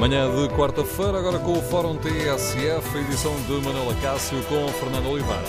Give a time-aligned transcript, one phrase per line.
[0.00, 5.44] Manhã de quarta-feira, agora com o Fórum TSF, edição de Manuela Cássio com Fernando Oliveira.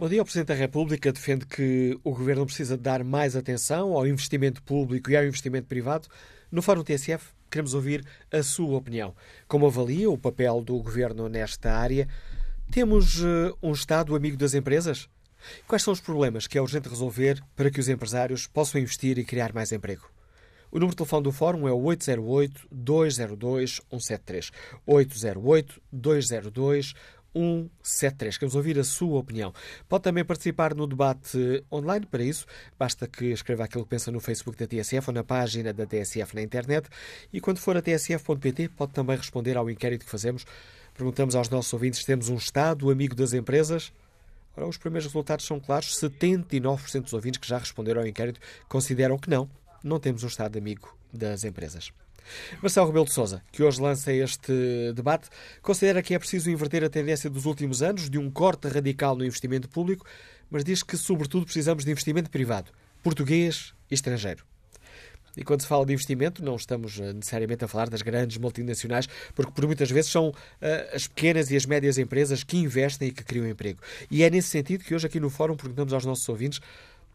[0.00, 0.22] Bom dia.
[0.22, 5.10] O Presidente da República defende que o Governo precisa dar mais atenção ao investimento público
[5.10, 6.08] e ao investimento privado.
[6.50, 9.14] No Fórum TSF, queremos ouvir a sua opinião.
[9.46, 12.08] Como avalia o papel do Governo nesta área?
[12.70, 15.10] Temos uh, um Estado amigo das empresas?
[15.66, 19.24] Quais são os problemas que é urgente resolver para que os empresários possam investir e
[19.24, 20.14] criar mais emprego?
[20.74, 24.50] O número de telefone do Fórum é o 808-202-173.
[24.88, 26.94] 808-202-173.
[28.36, 29.54] Queremos ouvir a sua opinião.
[29.88, 32.04] Pode também participar no debate online.
[32.06, 32.44] Para isso,
[32.76, 36.34] basta que escreva aquilo que pensa no Facebook da TSF ou na página da TSF
[36.34, 36.88] na internet.
[37.32, 40.44] E quando for a tsf.pt, pode também responder ao inquérito que fazemos.
[40.92, 43.92] Perguntamos aos nossos ouvintes se temos um Estado amigo das empresas.
[44.56, 45.96] Ora, os primeiros resultados são claros.
[45.98, 49.50] 79% dos ouvintes que já responderam ao inquérito consideram que não,
[49.82, 51.92] não temos um Estado amigo das empresas.
[52.62, 55.28] Marcelo Rebelo de Sousa, que hoje lança este debate,
[55.60, 59.24] considera que é preciso inverter a tendência dos últimos anos de um corte radical no
[59.24, 60.06] investimento público,
[60.50, 62.70] mas diz que, sobretudo, precisamos de investimento privado,
[63.02, 64.44] português e estrangeiro.
[65.36, 69.08] E quando se fala de investimento, não estamos eh, necessariamente a falar das grandes multinacionais,
[69.34, 70.34] porque por muitas vezes são uh,
[70.94, 73.80] as pequenas e as médias empresas que investem e que criam emprego.
[74.10, 76.60] E é nesse sentido que hoje aqui no Fórum perguntamos aos nossos ouvintes: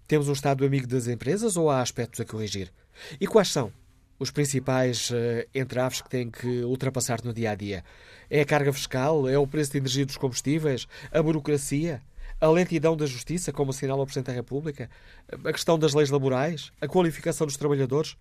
[0.07, 2.71] temos um Estado amigo das empresas ou há aspectos a corrigir?
[3.19, 3.71] E quais são
[4.17, 5.15] os principais uh,
[5.55, 7.83] entraves que têm que ultrapassar no dia a dia?
[8.29, 9.29] É a carga fiscal?
[9.29, 10.87] É o preço de energia dos combustíveis?
[11.11, 12.01] A burocracia?
[12.39, 14.89] A lentidão da justiça, como assinala o Presidente da República,
[15.31, 18.15] a questão das leis laborais, a qualificação dos trabalhadores.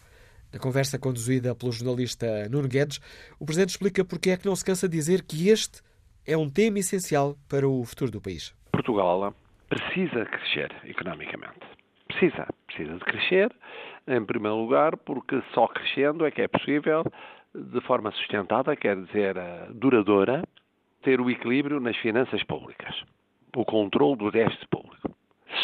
[0.51, 3.01] Na conversa conduzida pelo jornalista Nuno Guedes,
[3.39, 5.83] o Presidente explica porque é que não se cansa de dizer que este
[6.27, 8.55] é um tema essencial para o futuro do país.
[8.71, 9.35] Portugal
[9.73, 11.61] precisa crescer economicamente.
[12.07, 13.51] Precisa, precisa de crescer,
[14.07, 17.03] em primeiro lugar, porque só crescendo é que é possível,
[17.55, 20.43] de forma sustentada, quer dizer, eh, duradoura,
[21.03, 22.95] ter o equilíbrio nas finanças públicas,
[23.57, 25.11] o controle do déficit público.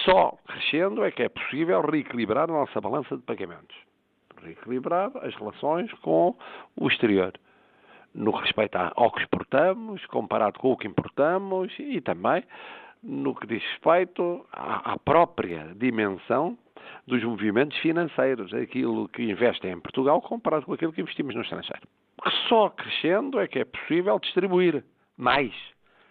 [0.07, 3.77] Só crescendo é que é possível reequilibrar a nossa balança de pagamentos,
[4.43, 6.35] reequilibrar as relações com
[6.77, 7.35] o exterior
[8.15, 12.43] no que respeita ao que exportamos, comparado com o que importamos e também
[13.03, 16.59] no que diz respeito à, própria dimensão
[17.07, 21.87] dos movimentos financeiros, aquilo que investem em Portugal comparado com aquilo que investimos no estrangeiro.
[22.49, 24.85] Só crescendo é que é possível distribuir
[25.17, 25.53] mais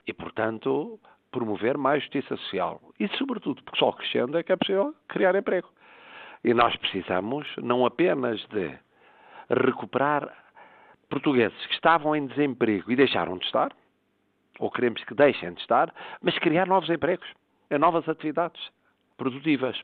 [0.05, 0.99] e, portanto,
[1.31, 2.81] promover mais justiça social.
[2.99, 5.69] E, sobretudo, porque só crescendo é que é possível criar emprego.
[6.43, 8.77] E nós precisamos não apenas de
[9.49, 10.31] recuperar
[11.09, 13.71] portugueses que estavam em desemprego e deixaram de estar,
[14.59, 17.27] ou queremos que deixem de estar, mas criar novos empregos,
[17.79, 18.61] novas atividades
[19.17, 19.79] produtivas.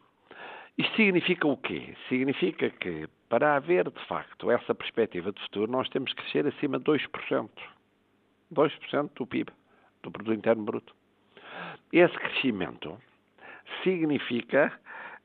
[0.78, 1.96] Isto significa o quê?
[2.10, 6.80] Significa que, para haver, de facto, essa perspectiva de futuro, nós temos que crescer acima
[6.80, 7.50] de 2%.
[8.52, 9.52] 2% do PIB,
[10.02, 10.96] do Produto Interno Bruto.
[11.92, 12.98] Esse crescimento
[13.84, 14.74] significa,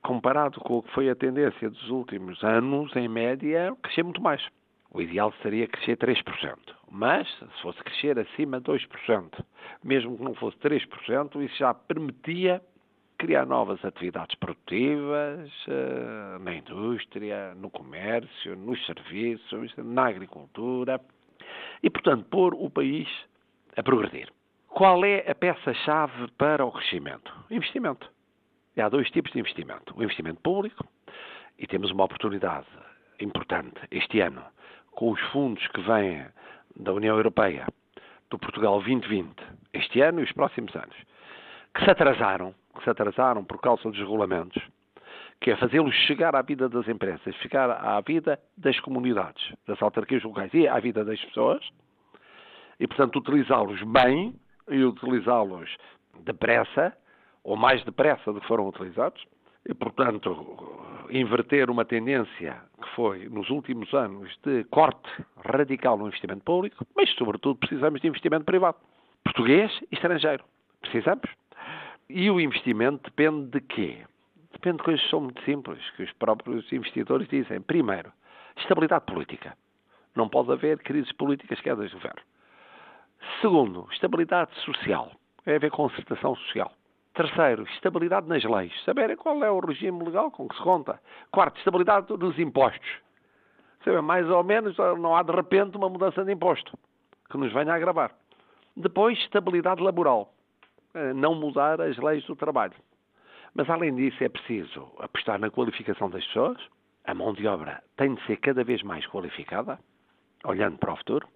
[0.02, 4.46] comparado com o que foi a tendência dos últimos anos, em média, crescer muito mais.
[4.90, 6.56] O ideal seria crescer 3%.
[6.90, 9.44] Mas, se fosse crescer acima de 2%,
[9.84, 12.62] mesmo que não fosse 3%, isso já permitia
[13.18, 21.00] criar novas atividades produtivas uh, na indústria, no comércio, nos serviços, na agricultura
[21.82, 23.08] e, portanto, pôr o país
[23.76, 24.32] a progredir.
[24.68, 27.32] Qual é a peça-chave para o crescimento?
[27.50, 28.10] Investimento.
[28.76, 29.92] E há dois tipos de investimento.
[29.96, 30.86] O investimento público,
[31.58, 32.66] e temos uma oportunidade
[33.20, 34.44] importante este ano
[34.98, 36.26] com os fundos que vêm
[36.74, 37.68] da União Europeia,
[38.28, 39.32] do Portugal 2020,
[39.72, 40.96] este ano e os próximos anos,
[41.72, 44.60] que se atrasaram, que se atrasaram por causa dos regulamentos,
[45.40, 50.24] que é fazê-los chegar à vida das empresas, ficar à vida das comunidades, das autarquias
[50.24, 51.64] locais e à vida das pessoas,
[52.80, 54.34] e, portanto, utilizá-los bem
[54.68, 55.76] e utilizá-los
[56.24, 56.92] depressa,
[57.44, 59.24] ou mais depressa do que foram utilizados,
[59.74, 60.78] portanto,
[61.10, 65.08] inverter uma tendência que foi, nos últimos anos, de corte
[65.44, 68.76] radical no investimento público, mas, sobretudo, precisamos de investimento privado.
[69.24, 70.44] Português e estrangeiro.
[70.80, 71.28] Precisamos.
[72.08, 74.04] E o investimento depende de quê?
[74.52, 77.60] Depende de coisas que são muito simples, que os próprios investidores dizem.
[77.60, 78.10] Primeiro,
[78.56, 79.56] estabilidade política.
[80.16, 82.22] Não pode haver crises políticas que é do governo.
[83.40, 85.12] Segundo, estabilidade social.
[85.44, 86.72] É haver concertação social.
[87.18, 88.72] Terceiro, estabilidade nas leis.
[88.84, 91.00] Saber qual é o regime legal com que se conta.
[91.32, 92.88] Quarto, estabilidade nos impostos.
[93.84, 96.78] Saber, mais ou menos, não há de repente uma mudança de imposto
[97.28, 98.12] que nos venha a agravar.
[98.76, 100.32] Depois, estabilidade laboral.
[100.94, 102.76] Eh, não mudar as leis do trabalho.
[103.52, 106.58] Mas, além disso, é preciso apostar na qualificação das pessoas.
[107.04, 109.76] A mão de obra tem de ser cada vez mais qualificada,
[110.44, 111.26] olhando para o futuro.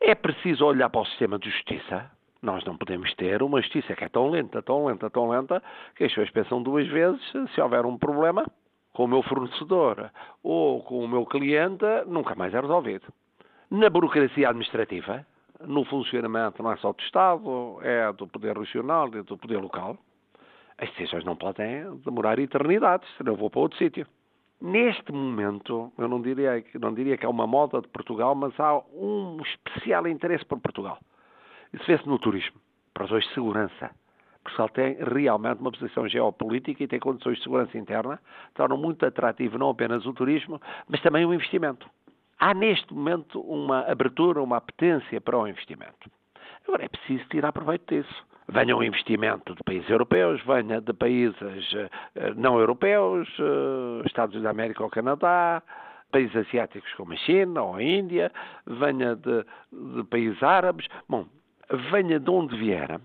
[0.00, 2.10] É preciso olhar para o sistema de justiça.
[2.44, 5.62] Nós não podemos ter uma justiça que é tão lenta, tão lenta, tão lenta,
[5.96, 7.18] que as pessoas pensam duas vezes
[7.54, 8.44] se houver um problema
[8.92, 10.10] com o meu fornecedor
[10.42, 13.06] ou com o meu cliente, nunca mais é resolvido.
[13.70, 15.26] Na burocracia administrativa,
[15.66, 19.96] no funcionamento não é só do Estado, é do poder regional e do poder local,
[20.76, 24.06] as decisões não podem demorar eternidades, senão eu vou para outro sítio.
[24.60, 28.76] Neste momento, eu não diria, não diria que é uma moda de Portugal, mas há
[28.92, 30.98] um especial interesse por Portugal.
[31.74, 32.60] Isso vê-se no turismo,
[32.92, 33.90] para razões de segurança.
[34.44, 38.20] Portugal tem realmente uma posição geopolítica e tem condições de segurança interna,
[38.54, 41.88] tornam muito atrativo não apenas o turismo, mas também o investimento.
[42.38, 46.10] Há neste momento uma abertura, uma apetência para o investimento.
[46.66, 48.26] Agora é preciso tirar proveito disso.
[48.48, 54.44] Venha um investimento de países europeus, venha de países uh, não europeus, uh, Estados Unidos
[54.44, 55.62] da América ou Canadá,
[56.12, 58.30] países asiáticos como a China ou a Índia,
[58.66, 60.86] venha de, de países árabes.
[61.08, 61.26] Bom,
[61.90, 63.00] venha de onde vier,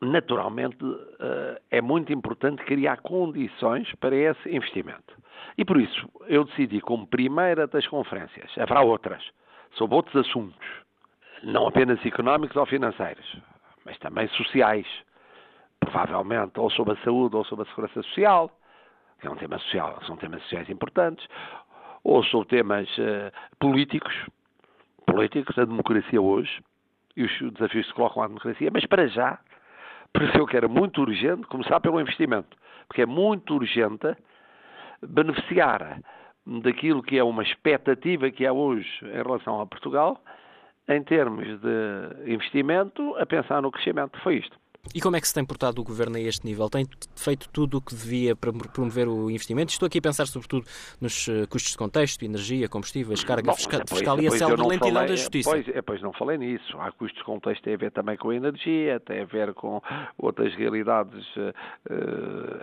[0.00, 5.16] naturalmente uh, é muito importante criar condições para esse investimento.
[5.56, 9.22] E por isso eu decidi, como primeira das conferências, haverá outras,
[9.72, 10.66] sobre outros assuntos,
[11.42, 13.36] não apenas económicos ou financeiros,
[13.84, 14.86] mas também sociais,
[15.80, 18.50] provavelmente ou sobre a saúde ou sobre a segurança social,
[19.20, 21.26] que é um tema social, são temas sociais importantes,
[22.04, 24.14] ou sobre temas uh, políticos,
[25.06, 26.62] políticos, a democracia hoje,
[27.18, 29.40] e os desafios que se colocam à democracia, mas para já,
[30.12, 32.56] pareceu que era muito urgente começar pelo investimento,
[32.86, 34.16] porque é muito urgente
[35.02, 36.00] beneficiar
[36.46, 40.22] daquilo que é uma expectativa que há hoje em relação a Portugal,
[40.88, 44.18] em termos de investimento, a pensar no crescimento.
[44.20, 44.56] Foi isto.
[44.94, 46.68] E como é que se tem portado o Governo a este nível?
[46.70, 49.70] Tem feito tudo o que devia para promover o investimento?
[49.70, 50.66] Estou aqui a pensar sobretudo
[51.00, 54.62] nos eh, custos de contexto, energia, combustíveis, carga Bom, fiscal, depois, fiscal e a célere
[54.62, 55.50] lentidão falei, da Justiça.
[55.50, 56.78] Pois, pois não falei nisso.
[56.80, 59.82] Há custos de contexto, tem a ver também com a energia, tem a ver com
[60.16, 61.52] outras realidades uh,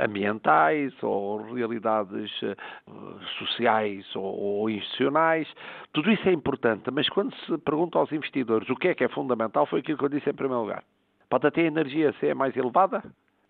[0.04, 5.48] ambientais ou realidades uh, sociais ou, ou institucionais.
[5.94, 9.10] Tudo isso é importante, mas quando se pergunta aos investidores o que é que é
[9.10, 10.84] fundamental, foi aquilo que eu disse em primeiro lugar
[11.30, 13.04] Pode até a energia ser mais elevada,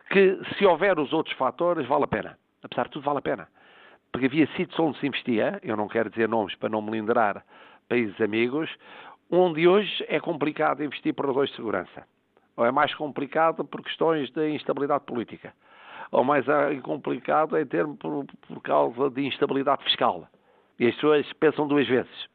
[0.10, 2.38] que se houver os outros fatores, vale a pena.
[2.64, 3.48] Apesar de tudo, vale a pena.
[4.12, 7.44] Porque havia sítios onde se investia, eu não quero dizer nomes para não melindrar
[7.90, 8.70] países amigos,
[9.30, 12.08] onde hoje é complicado investir por razões de segurança.
[12.56, 15.54] Ou é mais complicado por questões de instabilidade política.
[16.12, 16.46] Ou mais
[16.82, 20.28] complicado em termos por, por causa de instabilidade fiscal.
[20.80, 22.35] E as pessoas pensam duas vezes.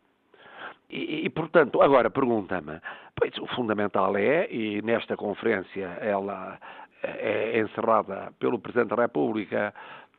[0.90, 2.80] E, e, portanto, agora pergunta-me,
[3.14, 6.58] pois o fundamental é, e nesta conferência ela
[7.02, 9.72] é, é encerrada pelo Presidente da República,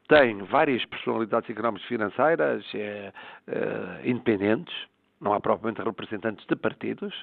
[0.08, 3.12] tem várias personalidades económicas e financeiras é,
[3.48, 4.74] é, independentes,
[5.20, 7.14] não há propriamente representantes de partidos,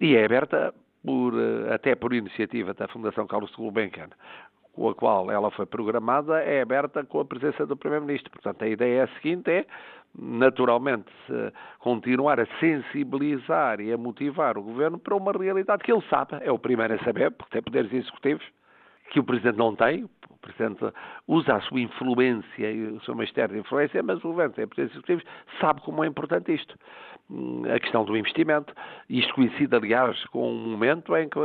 [0.00, 1.34] e é aberta por,
[1.72, 4.10] até por iniciativa da Fundação Carlos Gulbenkian,
[4.72, 8.30] com a qual ela foi programada, é aberta com a presença do Primeiro-Ministro.
[8.30, 9.66] Portanto, a ideia é a seguinte é
[10.18, 11.12] naturalmente,
[11.78, 16.50] continuar a sensibilizar e a motivar o governo para uma realidade que ele sabe, é
[16.50, 18.44] o primeiro a saber, porque tem poderes executivos,
[19.10, 20.04] que o Presidente não tem.
[20.28, 20.92] O Presidente
[21.26, 24.92] usa a sua influência e o seu mistério de influência, mas o governo tem poderes
[24.92, 25.24] executivos,
[25.60, 26.76] sabe como é importante isto.
[27.30, 28.72] Hum, a questão do investimento.
[29.10, 31.38] Isto coincide, aliás, com um momento em que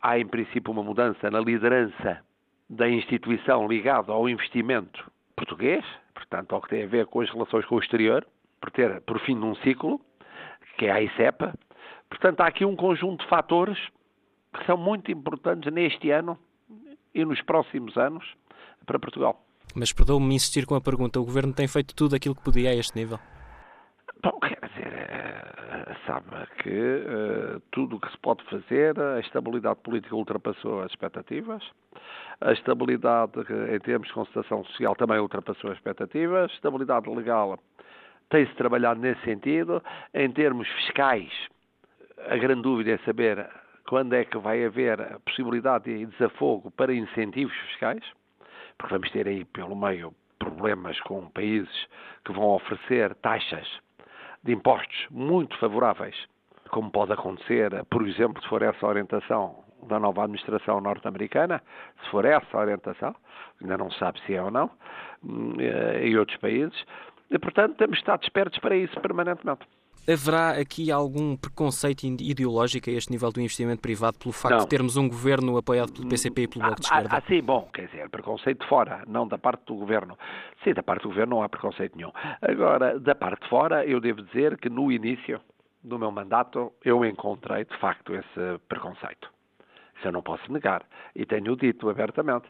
[0.00, 2.20] há, em princípio, uma mudança na liderança
[2.68, 5.84] da instituição ligada ao investimento português,
[6.20, 8.26] portanto, ao que tem a ver com as relações com o exterior,
[8.60, 10.00] por ter por fim de um ciclo,
[10.78, 11.54] que é a ICEPA.
[12.08, 13.78] Portanto, há aqui um conjunto de fatores
[14.52, 16.38] que são muito importantes neste ano
[17.14, 18.24] e nos próximos anos
[18.84, 19.44] para Portugal.
[19.74, 22.74] Mas perdoe-me insistir com a pergunta: o Governo tem feito tudo aquilo que podia a
[22.74, 23.18] este nível?
[24.22, 26.26] Bom, quer dizer, eh, sabe
[26.58, 31.62] que uh, tudo o que se pode fazer, a estabilidade política ultrapassou as expectativas,
[32.42, 33.32] a estabilidade
[33.74, 37.58] em termos de constatação social também ultrapassou as expectativas, a estabilidade legal
[38.28, 39.82] Tem-se trabalhado nesse sentido.
[40.12, 41.32] Em termos fiscais,
[42.28, 43.48] a grande dúvida é saber
[43.88, 48.04] quando é que vai haver a possibilidade de desafogo para incentivos fiscais,
[48.76, 51.88] porque vamos ter aí pelo meio problemas com países
[52.24, 53.66] que vão oferecer taxas
[54.44, 56.16] de impostos muito favoráveis,
[56.70, 61.62] como pode acontecer, por exemplo, se for essa orientação da nova administração norte-americana,
[62.02, 63.14] se for essa orientação,
[63.60, 64.70] ainda não se sabe se é ou não,
[65.24, 66.84] hum, eh, em outros países,
[67.30, 69.66] e, portanto, temos estado espertos para isso permanentemente.
[70.08, 74.64] Haverá aqui algum preconceito ideológico a este nível do investimento privado pelo facto não.
[74.64, 77.16] de termos um governo apoiado pelo PCP e pelo Bloco de ah, Esquerda?
[77.16, 80.18] Ah, sim, bom, quer dizer, preconceito de fora, não da parte do governo.
[80.64, 82.12] Sim, da parte do governo não há preconceito nenhum.
[82.40, 85.40] Agora, da parte de fora, eu devo dizer que no início
[85.82, 89.30] do meu mandato eu encontrei, de facto, esse preconceito.
[90.00, 90.82] Isso eu não posso negar.
[91.14, 92.48] E tenho dito abertamente.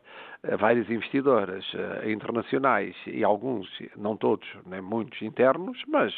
[0.58, 6.14] Vários investidores eh, internacionais e alguns, não todos, nem muitos internos, mas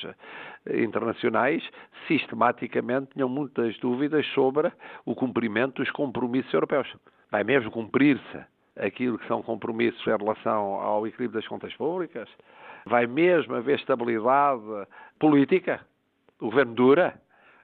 [0.67, 1.67] eh, internacionais,
[2.07, 4.71] sistematicamente tinham muitas dúvidas sobre
[5.07, 6.95] o cumprimento dos compromissos europeus.
[7.31, 8.45] Vai mesmo cumprir-se
[8.77, 12.29] aquilo que são compromissos em relação ao equilíbrio das contas públicas?
[12.85, 14.62] Vai mesmo haver estabilidade
[15.19, 15.81] política?
[16.39, 17.22] O governo dura?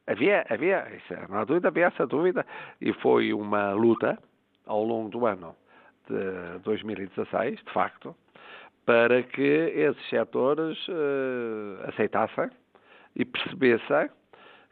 [0.08, 0.86] Havia, havia,
[1.28, 2.46] não há dúvida, havia essa dúvida,
[2.80, 4.18] e foi uma luta
[4.66, 5.54] ao longo do ano
[6.08, 8.16] de 2016, de facto,
[8.86, 12.48] para que esses setores uh, aceitassem
[13.14, 14.08] e percebessem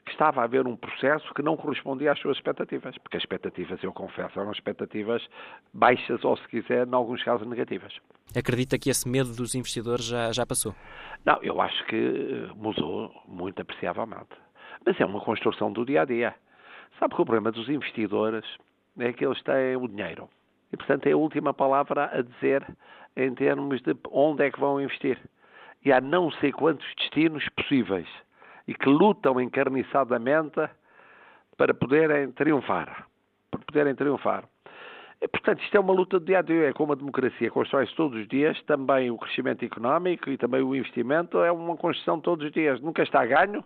[0.07, 3.83] que estava a haver um processo que não correspondia às suas expectativas, porque as expectativas,
[3.83, 5.23] eu confesso, eram expectativas
[5.75, 7.93] baixas ou, se quiser, em alguns casos negativas.
[8.35, 10.75] Acredita que esse medo dos investidores já, já passou?
[11.27, 14.46] Não, eu acho que mudou muito apreciavelmente
[14.87, 16.35] mas é uma construção do dia a dia.
[16.99, 18.45] Sabe que o problema dos investidores
[18.99, 20.31] é que eles têm o dinheiro.
[20.73, 22.65] E, portanto, é a última palavra a dizer
[23.17, 25.19] em termos de onde é que vão investir.
[25.85, 28.09] E há não sei quantos destinos possíveis
[28.67, 30.61] e que lutam encarniçadamente
[31.57, 33.07] para poderem triunfar.
[33.51, 34.45] Para poderem triunfar.
[35.21, 37.95] E, portanto, isto é uma luta do dia a dia, é como a democracia constrói-se
[37.95, 42.45] todos os dias, também o crescimento económico e também o investimento é uma construção todos
[42.45, 42.81] os dias.
[42.81, 43.65] Nunca está ganho,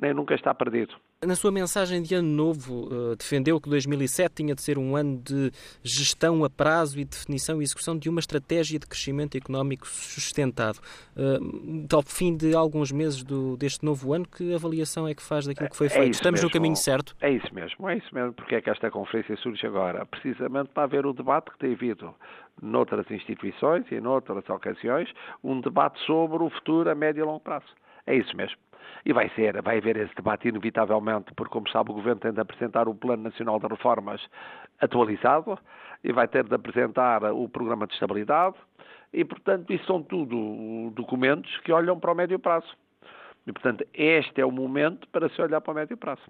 [0.00, 0.94] nem nunca está perdido.
[1.24, 5.20] Na sua mensagem de Ano Novo, eh, defendeu que 2007 tinha de ser um ano
[5.20, 5.50] de
[5.82, 10.78] gestão a prazo e definição e execução de uma estratégia de crescimento económico sustentado.
[11.16, 11.38] Eh,
[11.92, 15.68] ao fim de alguns meses do, deste novo ano, que avaliação é que faz daquilo
[15.68, 16.06] que foi é feito?
[16.06, 16.48] É Estamos mesmo.
[16.48, 17.16] no caminho certo?
[17.20, 18.32] É isso mesmo, é isso mesmo.
[18.34, 20.06] Porque é que esta conferência surge agora?
[20.06, 22.14] Precisamente para haver o debate que tem havido
[22.62, 25.08] noutras instituições e noutras ocasiões,
[25.42, 27.66] um debate sobre o futuro a médio e longo prazo.
[28.06, 28.56] É isso mesmo.
[29.04, 32.40] E vai ser, vai haver esse debate inevitavelmente, porque, como sabe, o Governo tem de
[32.40, 34.20] apresentar o Plano Nacional de Reformas
[34.80, 35.58] atualizado
[36.04, 38.56] e vai ter de apresentar o Programa de Estabilidade
[39.12, 42.68] e, portanto, isso são tudo documentos que olham para o médio prazo.
[43.48, 46.20] E, portanto, este é o momento para se olhar para o médio prazo.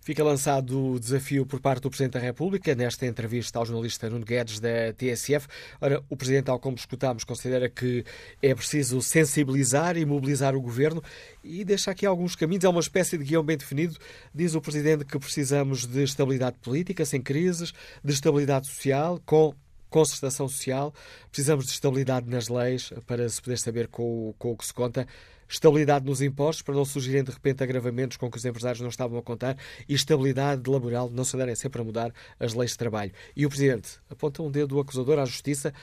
[0.00, 4.24] Fica lançado o desafio por parte do Presidente da República, nesta entrevista ao jornalista Nuno
[4.24, 5.48] Guedes, da TSF.
[5.80, 8.04] Ora, o Presidente, tal como escutámos, considera que
[8.40, 11.02] é preciso sensibilizar e mobilizar o Governo
[11.42, 12.64] e deixa aqui alguns caminhos.
[12.64, 13.96] É uma espécie de guião bem definido.
[14.32, 17.72] Diz o Presidente que precisamos de estabilidade política, sem crises,
[18.04, 19.52] de estabilidade social, com
[19.90, 20.94] concertação social,
[21.30, 25.06] precisamos de estabilidade nas leis para se poder saber com, com o que se conta
[25.52, 29.18] estabilidade nos impostos para não surgirem de repente agravamentos com que os empresários não estavam
[29.18, 29.56] a contar
[29.86, 33.12] e estabilidade laboral, não se andarem sempre a mudar as leis de trabalho.
[33.36, 35.74] E o Presidente aponta um dedo acusador à Justiça,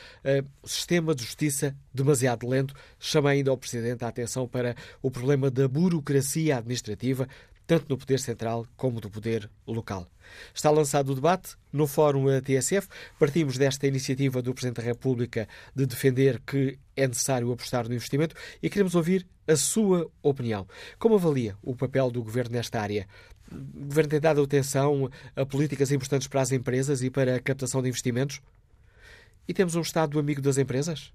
[0.64, 5.52] o sistema de justiça demasiado lento, chama ainda ao Presidente a atenção para o problema
[5.52, 7.28] da burocracia administrativa,
[7.70, 10.08] tanto no poder central como do poder local.
[10.56, 12.88] Está lançado o debate no Fórum TSF.
[13.20, 18.36] Partimos desta iniciativa do Presidente da República de defender que é necessário apostar no investimento
[18.60, 20.68] e queremos ouvir a sua opinião.
[20.98, 23.08] Como avalia o papel do Governo nesta área?
[23.52, 27.84] O Governo tem dado atenção a políticas importantes para as empresas e para a captação
[27.84, 28.42] de investimentos?
[29.48, 31.14] E temos um Estado amigo das empresas?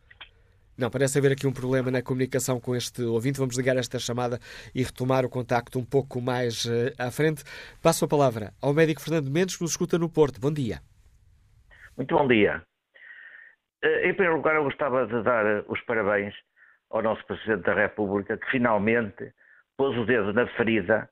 [0.78, 3.38] Não, parece haver aqui um problema na comunicação com este ouvinte.
[3.38, 4.38] Vamos ligar esta chamada
[4.75, 7.42] e retomar o contacto um pouco mais uh, à frente.
[7.82, 10.40] Passo a palavra ao médico Fernando Mendes, que nos escuta no Porto.
[10.40, 10.80] Bom dia.
[11.96, 12.62] Muito bom dia.
[13.82, 16.35] Eh, em primeiro lugar, eu gostava de dar eh, os parabéns
[16.90, 19.32] ao nosso Presidente da República, que finalmente
[19.76, 21.08] pôs o dedo na ferida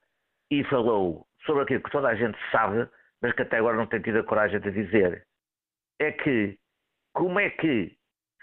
[0.51, 2.87] e falou sobre aquilo que toda a gente sabe,
[3.25, 5.25] mas que até agora não tem tido a coragem de dizer.
[5.99, 6.59] É que
[7.15, 7.97] como é que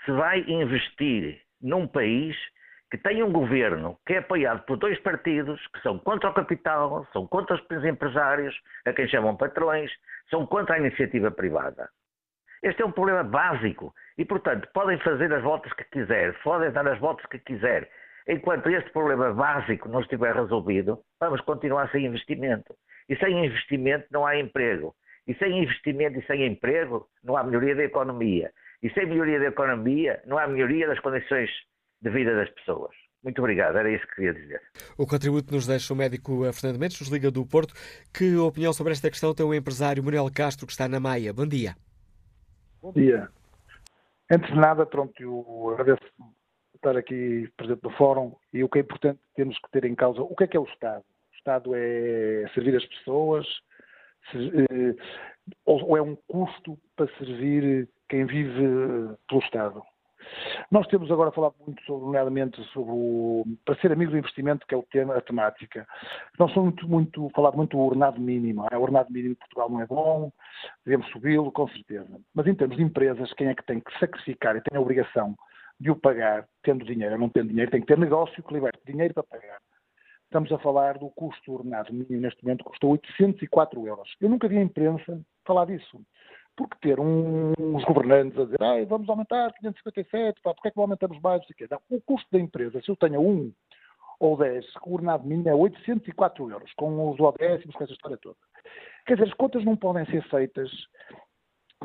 [0.03, 2.35] se vai investir num país
[2.89, 7.07] que tem um governo que é apoiado por dois partidos que são contra o capital,
[7.13, 9.91] são contra os empresários, a quem chamam patrões,
[10.31, 11.87] são contra a iniciativa privada.
[12.63, 16.87] Este é um problema básico e, portanto, podem fazer as voltas que quiser, podem dar
[16.87, 17.87] as voltas que quiser.
[18.27, 22.75] Enquanto este problema básico não estiver resolvido, vamos continuar sem investimento.
[23.11, 24.95] E sem investimento não há emprego.
[25.27, 28.53] E sem investimento e sem emprego não há melhoria da economia.
[28.81, 31.49] E sem melhoria da economia não há melhoria das condições
[32.01, 32.95] de vida das pessoas.
[33.21, 34.61] Muito obrigado, era isso que queria dizer.
[34.97, 37.73] O contributo nos deixa o médico Fernando Mendes, nos Liga do Porto.
[38.17, 41.33] Que opinião sobre esta questão tem o empresário Manuel Castro, que está na Maia?
[41.33, 41.75] Bom dia.
[42.81, 43.27] Bom dia.
[44.31, 46.01] Antes de nada, pronto, eu agradeço
[46.73, 50.21] estar aqui presente no fórum e o que é importante temos que ter em causa
[50.21, 51.03] o que é que é o Estado.
[51.41, 53.47] Estado é servir as pessoas
[54.35, 54.95] eh,
[55.65, 58.61] ou é um custo para servir quem vive
[59.27, 59.81] pelo Estado.
[60.69, 64.75] Nós temos agora falado muito, sobre, nomeadamente, sobre o, para ser amigo do investimento, que
[64.75, 65.87] é o tema, a temática.
[66.37, 68.67] Nós somos muito, muito, falado muito do ordenado mínimo.
[68.71, 68.77] É?
[68.77, 70.31] O ordenado mínimo de Portugal não é bom,
[70.85, 72.19] devemos subi-lo, com certeza.
[72.35, 75.35] Mas em termos de empresas, quem é que tem que sacrificar e tem a obrigação
[75.79, 78.79] de o pagar, tendo dinheiro ou não tendo dinheiro, tem que ter negócio que liberte
[78.85, 79.59] dinheiro para pagar.
[80.31, 84.15] Estamos a falar do custo ordenado mínimo, neste momento custa 804 euros.
[84.21, 85.99] Eu nunca vi a imprensa falar disso
[86.55, 90.83] porque ter uns governantes a dizer ah, vamos aumentar 557, pá, porque é que não
[90.83, 91.41] aumentamos mais?
[91.69, 93.51] Não, o custo da empresa, se eu tenho um
[94.21, 98.37] ou 10, o ordenado mínimo é 804 euros, com os décimos, com essa história toda.
[99.05, 100.71] Quer dizer, as contas não podem ser feitas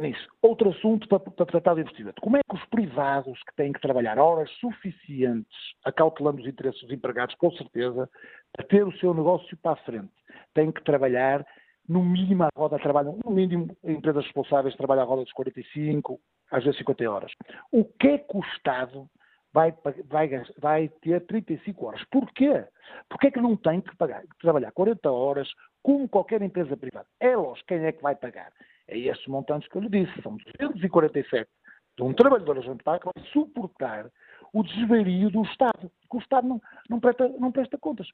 [0.01, 0.27] nisso.
[0.43, 2.21] Outro assunto para, para tratar de investimento.
[2.21, 6.93] Como é que os privados que têm que trabalhar horas suficientes, acautelando os interesses dos
[6.93, 8.09] empregados, com certeza,
[8.53, 10.13] para ter o seu negócio para a frente,
[10.55, 11.47] têm que trabalhar
[11.89, 16.65] no mínimo a roda trabalham, no mínimo empresas responsáveis trabalham a roda dos 45, às
[16.65, 17.33] vezes 50 horas.
[17.71, 19.09] O que é que o Estado
[19.53, 19.73] vai,
[20.09, 20.29] vai,
[20.59, 22.05] vai ter 35 horas?
[22.11, 22.65] Porquê?
[23.09, 25.49] Porquê é que não tem que pagar, trabalhar 40 horas
[25.83, 27.07] como qualquer empresa privada?
[27.21, 28.53] É lógico, quem é que vai pagar?
[28.89, 31.51] É esses montantes que eu lhe disse, são 247
[31.97, 34.11] de um trabalhador agentar que vai suportar
[34.53, 38.07] o desvario do Estado, que o Estado não, não, presta, não presta contas.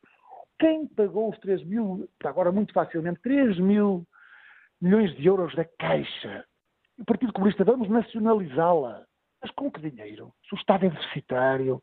[0.59, 4.07] Quem pagou os 3 mil, agora muito facilmente, 3 mil
[4.81, 6.45] milhões de euros da Caixa?
[6.99, 9.05] O Partido Comunista, vamos nacionalizá-la.
[9.41, 10.33] Mas com que dinheiro?
[10.49, 11.83] Se o Estado é deficitário.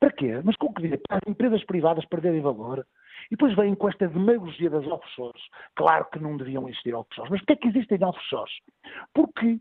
[0.00, 0.40] Para quê?
[0.44, 1.02] Mas com que dinheiro?
[1.06, 2.84] Para as empresas privadas perderem valor.
[3.26, 5.42] E depois vêm com esta demagogia das offshores.
[5.74, 7.30] Claro que não deviam existir offshores.
[7.30, 8.52] Mas porquê é que existem offshores?
[9.12, 9.60] Porque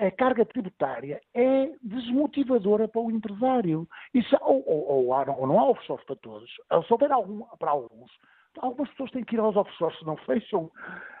[0.00, 3.86] a, carga tributária é desmotivadora para o empresário.
[4.14, 6.50] Isso, ou, ou, ou, ou não há offshores para todos.
[6.50, 8.10] Se houver algum, para alguns,
[8.58, 10.70] algumas pessoas têm que ir aos offshores se não fecham.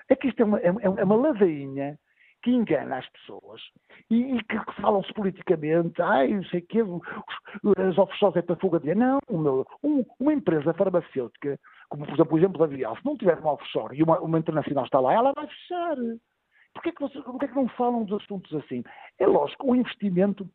[0.08, 1.98] É que isto é uma, é, é uma ladainha
[2.46, 3.60] que engana as pessoas
[4.08, 6.78] e, e que, que falam-se politicamente, ai, não sei o quê,
[7.76, 12.34] as offshores é para fuga de Não, meu, um, uma empresa farmacêutica, como por exemplo
[12.36, 15.32] o exemplo Vial, se não tiver uma offshore e uma, uma internacional está lá, ela
[15.32, 15.96] vai fechar.
[16.72, 18.84] Porquê que, vocês, porquê que não falam de assuntos assim?
[19.18, 20.48] É lógico, o investimento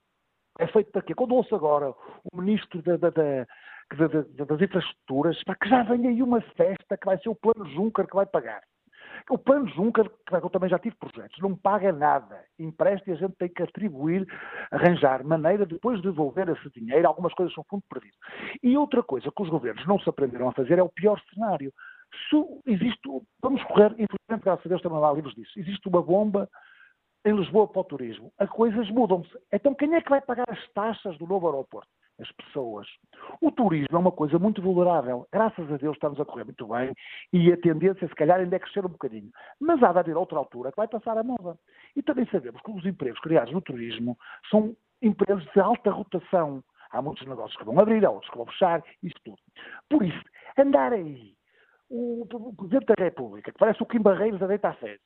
[0.60, 1.14] é feito para quê?
[1.14, 1.94] Quando ouço agora
[2.32, 7.06] o ministro da, da, da, das infraestruturas, para que já venha aí uma festa que
[7.06, 8.62] vai ser o plano Juncker que vai pagar.
[9.30, 12.44] O plano Juncker, que eu também já tive projetos, não paga nada.
[12.60, 14.28] Empresta e a gente tem que atribuir,
[14.72, 17.08] arranjar maneira de depois devolver esse dinheiro.
[17.08, 18.16] Algumas coisas são fundo perdido.
[18.62, 21.74] E outra coisa que os governos não se aprenderam a fazer é o pior cenário.
[22.30, 23.10] Se existe,
[23.42, 26.50] vamos correr, infelizmente, graças a Deus também há livros disso, existe uma bomba
[27.26, 28.34] em Lisboa para o turismo.
[28.38, 29.32] As coisas mudam-se.
[29.52, 31.90] Então quem é que vai pagar as taxas do novo aeroporto?
[32.22, 32.88] As pessoas.
[33.40, 35.28] O turismo é uma coisa muito vulnerável.
[35.32, 36.94] Graças a Deus estamos a correr muito bem
[37.34, 39.32] e a tendência, se calhar, ainda é crescer um bocadinho.
[39.60, 41.58] Mas há de haver outra altura que vai passar a moda.
[41.96, 44.18] E também sabemos que os empregos criados no turismo
[44.50, 46.64] são empregos de alta rotação.
[46.92, 49.40] Há muitos negócios que vão abrir, há outros que vão fechar, isso tudo.
[49.90, 50.24] Por isso,
[50.58, 51.34] andar aí,
[51.90, 52.26] o,
[52.58, 55.00] Presidente da República, que parece o Kim Barreiros a sério,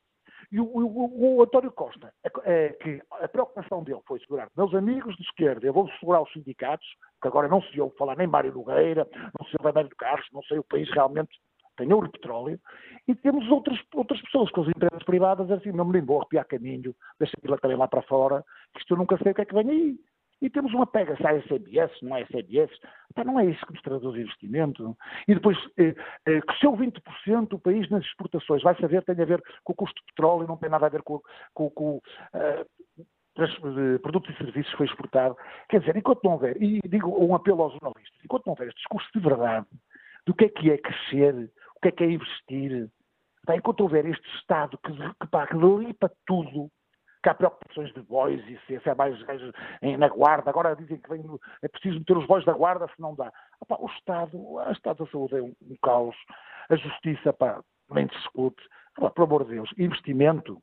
[0.51, 5.15] e o, o, o António Costa, é, que a preocupação dele foi segurar meus amigos
[5.15, 6.87] de esquerda, eu vou segurar os sindicatos,
[7.21, 9.07] que agora não se ouve falar nem Mário Nogueira,
[9.39, 11.39] não se ouve Mário Carlos, não sei, o país realmente
[11.77, 12.59] tem ouro e petróleo,
[13.07, 16.47] e temos outras, outras pessoas com as empresas privadas, assim, não me lembro, vou arrepiar
[16.47, 19.53] caminho, deixa-me também lá para fora, que isto eu nunca sei o que é que
[19.53, 19.99] vem aí.
[20.41, 22.69] E temos uma pega, se há SBS, não é SBS,
[23.25, 24.95] não é isso que nos traduz investimento.
[25.27, 25.95] E depois, eh,
[26.25, 29.99] eh, cresceu 20% o país nas exportações, vai saber, tem a ver com o custo
[30.01, 31.21] de petróleo, não tem nada a ver com,
[31.53, 35.35] com, com, uh, produtos e serviços foi exportado.
[35.69, 38.77] Quer dizer, enquanto não houver, e digo um apelo aos jornalistas, enquanto não houver este
[38.77, 39.67] discurso de verdade
[40.25, 42.89] do que é que é crescer, o que é que é investir,
[43.53, 46.71] enquanto houver este Estado que, que, pá, que limpa tudo,
[47.25, 49.51] que há preocupações de bois e se, se há mais gajos
[49.97, 51.25] na guarda, agora dizem que vem,
[51.63, 53.33] é preciso meter os bois da guarda se não dá.
[53.79, 56.15] O Estado, o Estado da Saúde é um, um caos,
[56.69, 58.63] a Justiça, pá, nem discute.
[58.99, 60.61] Opa, por amor de Deus, investimento,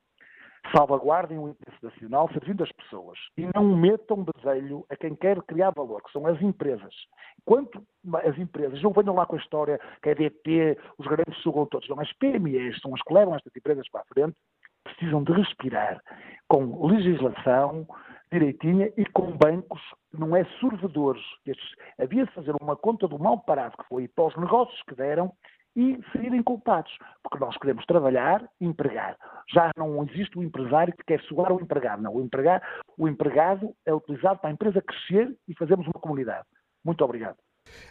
[0.70, 5.70] salvaguardem o interesse nacional servindo as pessoas e não metam bedelho a quem quer criar
[5.70, 6.94] valor, que são as empresas.
[7.40, 7.82] Enquanto
[8.24, 11.88] as empresas, não venham lá com a história que a DP, os grandes sugam todos,
[11.88, 14.36] não, as PMEs são as que levam estas empresas para a frente,
[14.84, 16.00] precisam de respirar
[16.48, 17.86] com legislação
[18.32, 19.80] direitinha e com bancos,
[20.12, 21.22] não é sorvedores.
[22.00, 25.32] Havia de fazer uma conta do mal parado que foi para os negócios que deram
[25.76, 26.92] e serem culpados,
[27.22, 29.16] porque nós queremos trabalhar e empregar.
[29.52, 32.14] Já não existe o empresário que quer suar o empregado, não.
[32.14, 32.62] O, empregado,
[32.98, 36.46] o empregado é utilizado para a empresa crescer e fazermos uma comunidade.
[36.84, 37.36] Muito obrigado.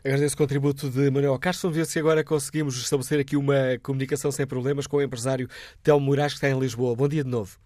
[0.04, 1.70] Agradeço o contributo de Manuel Castro.
[1.70, 5.48] Vamos ver se agora conseguimos estabelecer aqui uma comunicação sem problemas com o empresário
[5.84, 6.96] Telmo Moraes, que está em Lisboa.
[6.96, 7.58] Bom dia de novo.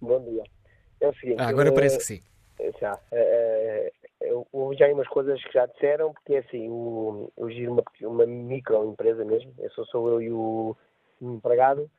[0.00, 0.44] Bom dia.
[1.00, 1.40] É o seguinte.
[1.40, 2.20] Ah, agora parece que sim.
[2.80, 2.98] Já.
[3.12, 3.92] É,
[4.52, 8.26] houve já umas coisas que já disseram, porque é assim, o, eu giro uma, uma
[8.26, 10.76] microempresa mesmo, eu sou, sou eu e o,
[11.20, 11.90] o empregado.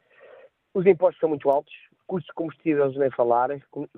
[0.73, 1.73] Os impostos são muito altos,
[2.05, 3.49] custos de combustíveis nem falar,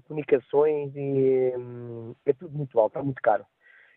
[0.08, 3.46] comunicações e hum, é tudo muito alto, está muito caro.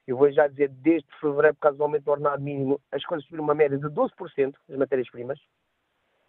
[0.06, 3.24] Eu vou já dizer, desde fevereiro, por causa do aumento do ordenado mínimo, as coisas
[3.24, 5.38] subiram uma média de 12% das matérias-primas.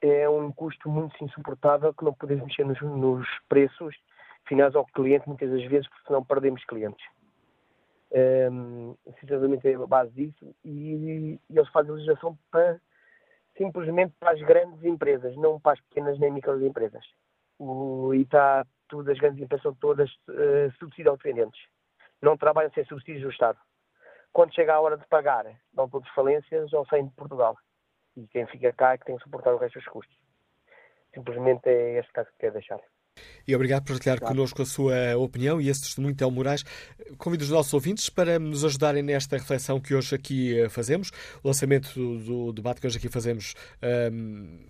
[0.02, 3.96] É um custo muito insuportável que não podemos mexer nos, nos preços
[4.46, 7.06] finais ao cliente muitas das vezes, porque senão perdemos clientes.
[8.52, 12.80] Um, sinceramente é a base disso e, e eles fazem legislação para
[13.58, 17.04] simplesmente para as grandes empresas, não para as pequenas nem microempresas.
[17.60, 21.60] E está tudo, as grandes empresas são todas uh, subsídio dependentes.
[22.24, 23.60] Não trabalham sem subsídios do Estado.
[24.32, 27.58] Quando chega a hora de pagar, dão todos falências ou saem de Portugal.
[28.16, 30.18] E quem fica cá é que tem que suportar o resto dos custos.
[31.14, 32.80] Simplesmente é este caso que quero deixar.
[33.46, 34.34] E obrigado por partilhar claro.
[34.34, 36.64] connosco a sua opinião e esse testemunho Telmo Moraes.
[37.18, 41.12] Convido os nossos ouvintes para nos ajudarem nesta reflexão que hoje aqui eh, fazemos.
[41.44, 43.54] O lançamento do, do debate que hoje aqui fazemos
[44.12, 44.66] um,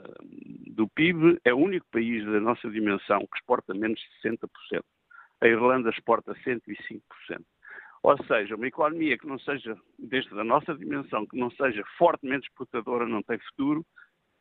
[0.68, 4.48] do PIB, é o único país da nossa dimensão que exporta menos de 60%.
[5.40, 7.00] A Irlanda exporta 105%.
[8.02, 12.48] Ou seja, uma economia que não seja, desde a nossa dimensão, que não seja fortemente
[12.48, 13.84] exportadora, não tem futuro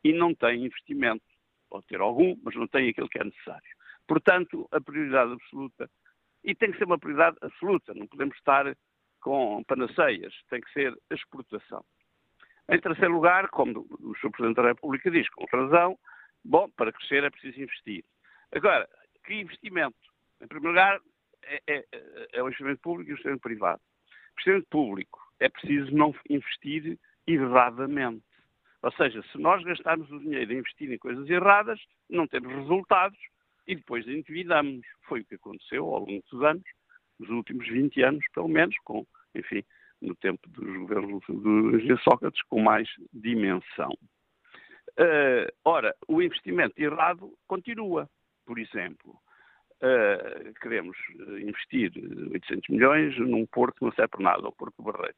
[0.05, 1.25] e não tem investimento.
[1.67, 3.75] Pode ter algum, mas não tem aquilo que é necessário.
[4.07, 5.89] Portanto, a prioridade absoluta
[6.43, 8.77] e tem que ser uma prioridade absoluta, não podemos estar
[9.19, 11.83] com panaceias, tem que ser a exportação.
[12.69, 14.29] Em terceiro lugar, como o Sr.
[14.29, 15.97] Presidente da República diz, com razão,
[16.43, 18.05] bom, para crescer é preciso investir.
[18.51, 18.87] Agora,
[19.25, 19.97] que investimento?
[20.39, 21.01] Em primeiro lugar,
[21.43, 21.85] é, é,
[22.33, 23.81] é o investimento público e o investimento privado.
[23.81, 28.24] O investimento público é preciso não investir erradamente.
[28.85, 33.17] Ou seja, se nós gastarmos o dinheiro a investir em coisas erradas, não temos resultados
[33.65, 34.85] e depois endividamos.
[35.07, 36.63] Foi o que aconteceu ao longo dos anos,
[37.19, 39.63] nos últimos 20 anos, pelo menos, com, enfim,
[39.99, 41.23] no tempo dos governos
[41.83, 41.97] G.
[42.03, 43.89] Sócrates, com mais dimensão.
[44.99, 48.07] Uh, ora, o investimento errado continua.
[48.45, 49.19] Por exemplo,
[49.81, 50.95] uh, queremos
[51.41, 51.91] investir
[52.33, 55.17] 800 milhões num porto que não serve por nada, o Porto Barreiro.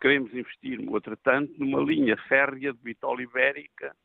[0.00, 3.96] Queremos investir, entretanto, numa linha férrea de Bitola Ibérica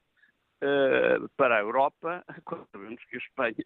[0.61, 3.65] uh, para a Europa, quando sabemos que a Espanha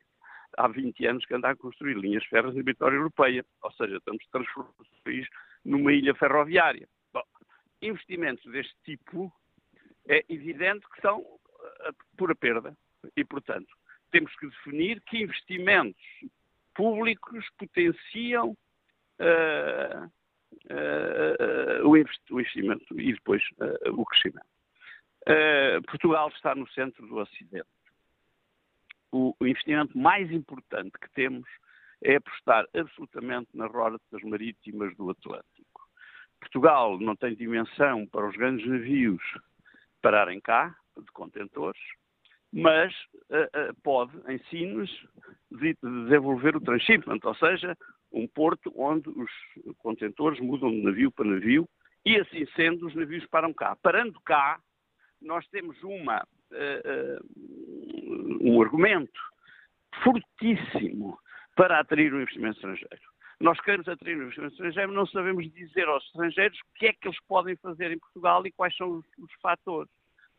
[0.58, 4.26] há 20 anos que anda a construir linhas férreas de vitória europeia, ou seja, estamos
[4.32, 5.28] transformando o país
[5.64, 6.88] numa ilha ferroviária.
[7.14, 7.24] Bom,
[7.82, 9.32] investimentos deste tipo
[10.08, 12.76] é evidente que são uh, pura perda
[13.16, 13.68] e, portanto,
[14.12, 16.02] temos que definir que investimentos
[16.74, 18.52] públicos potenciam
[19.20, 20.12] uh,
[21.84, 23.42] o, investimento e depois
[23.92, 24.48] o crescimento.
[25.88, 27.68] Portugal está no centro do Ocidente
[29.16, 31.48] o, o investimento mais importante que temos
[32.04, 35.90] é apostar absolutamente nas rotas marítimas do Atlântico.
[36.42, 39.24] Portugal não tem dimensão para os grandes navios
[40.02, 41.82] pararem cá, de contentores,
[42.52, 42.94] mas
[43.30, 44.90] uh, uh, pode, em Sines,
[45.50, 47.76] de desenvolver o transshipment, ou seja,
[48.16, 49.32] um porto onde os
[49.78, 51.68] contentores mudam de navio para navio
[52.06, 53.76] e, assim sendo, os navios param cá.
[53.76, 54.60] Parando cá,
[55.22, 57.26] nós temos uma uh,
[58.42, 59.20] um argumento
[60.04, 61.18] fortíssimo
[61.56, 63.16] para atrair o investimento estrangeiro.
[63.40, 66.94] Nós queremos atrair o investimento estrangeiro, mas não sabemos dizer aos estrangeiros o que é
[66.94, 69.92] que eles podem fazer em Portugal e quais são os, os fatores.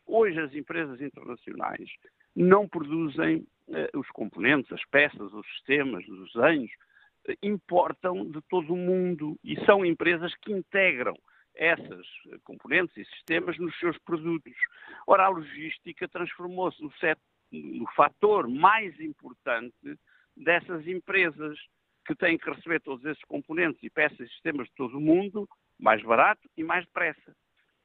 [0.05, 1.89] Hoje as empresas internacionais
[2.35, 6.87] não produzem uh, os componentes, as peças, os sistemas, os desenhos, uh,
[7.41, 11.15] importam de todo o mundo e são empresas que integram
[11.55, 12.05] essas
[12.43, 14.53] componentes e sistemas nos seus produtos.
[15.07, 16.91] Ora, a logística transformou-se no,
[17.51, 19.97] no fator mais importante
[20.35, 21.57] dessas empresas
[22.05, 25.47] que têm que receber todos esses componentes e peças e sistemas de todo o mundo
[25.79, 27.35] mais barato e mais depressa.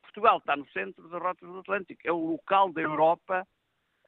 [0.03, 3.47] Portugal está no centro das rotas do Atlântico, é o local da Europa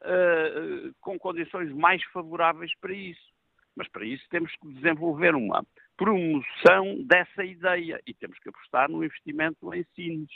[0.02, 3.33] uh, com condições mais favoráveis para isso.
[3.76, 5.64] Mas para isso temos que desenvolver uma
[5.96, 10.30] promoção dessa ideia e temos que apostar no investimento em Sines.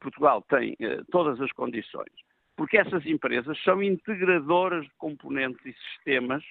[0.00, 2.12] Portugal tem eh, todas as condições,
[2.56, 6.44] porque essas empresas são integradoras de componentes e sistemas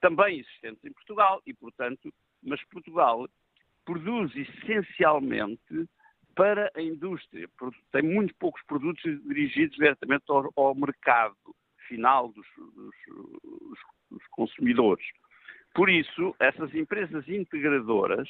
[0.00, 3.26] também existentes em Portugal e, portanto, mas Portugal
[3.86, 5.88] produz essencialmente
[6.34, 7.48] para a indústria.
[7.90, 11.36] Tem muito poucos produtos dirigidos diretamente ao, ao mercado
[11.88, 12.94] final dos, dos,
[14.10, 15.04] dos consumidores.
[15.74, 18.28] Por isso, essas empresas integradoras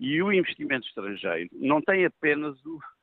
[0.00, 2.58] e o investimento estrangeiro não têm apenas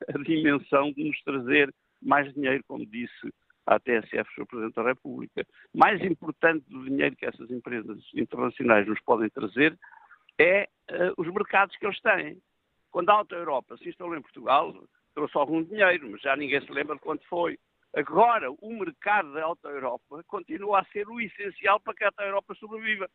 [0.06, 3.32] a dimensão de nos trazer mais dinheiro, como disse
[3.66, 5.46] a TSF, o Presidente da República.
[5.74, 9.78] Mais importante do dinheiro que essas empresas internacionais nos podem trazer
[10.38, 12.38] é uh, os mercados que eles têm.
[12.90, 14.74] Quando a Alta Europa se instalou em Portugal,
[15.14, 17.58] trouxe algum dinheiro, mas já ninguém se lembra de quanto foi.
[17.94, 22.24] Agora, o mercado da Alta Europa continua a ser o essencial para que a Alta
[22.24, 23.08] Europa sobreviva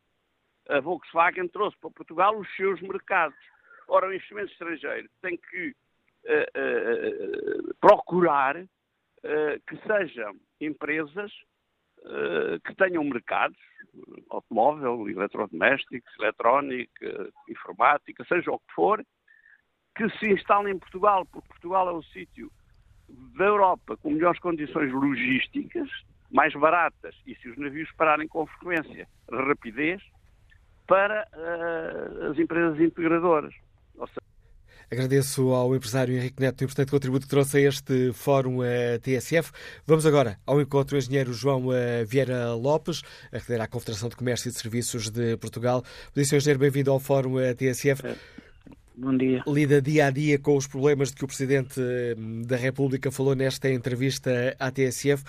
[0.70, 3.38] a Volkswagen trouxe para Portugal os seus mercados.
[3.88, 5.76] Ora, o investimento estrangeiro tem que
[6.26, 8.68] uh, uh, procurar uh,
[9.68, 11.32] que sejam empresas
[12.64, 13.58] que tenham mercados,
[14.30, 19.04] automóvel, eletrodomésticos, eletrónica, informática, seja o que for,
[19.96, 22.52] que se instalem em Portugal, porque Portugal é o sítio
[23.36, 25.90] da Europa com melhores condições logísticas,
[26.30, 30.00] mais baratas, e se os navios pararem com frequência, rapidez,
[30.88, 33.54] para uh, as empresas integradoras.
[33.96, 34.36] Seja...
[34.92, 39.00] Agradeço ao empresário Henrique Neto o importante contributo que trouxe a este Fórum uh, eh,
[39.00, 39.52] TSF.
[39.86, 44.16] Vamos agora ao encontro do engenheiro João uh, Vieira Lopes, a aceder à Confederação de
[44.16, 45.82] Comércio e de Serviços de Portugal.
[46.16, 48.06] Bom dia, engenheiro, bem-vindo ao Fórum TSF.
[48.06, 48.16] É.
[48.98, 49.44] Bom dia.
[49.46, 51.82] Lida dia a dia com os problemas de que o Presidente
[52.46, 55.22] da República falou nesta entrevista à TSF.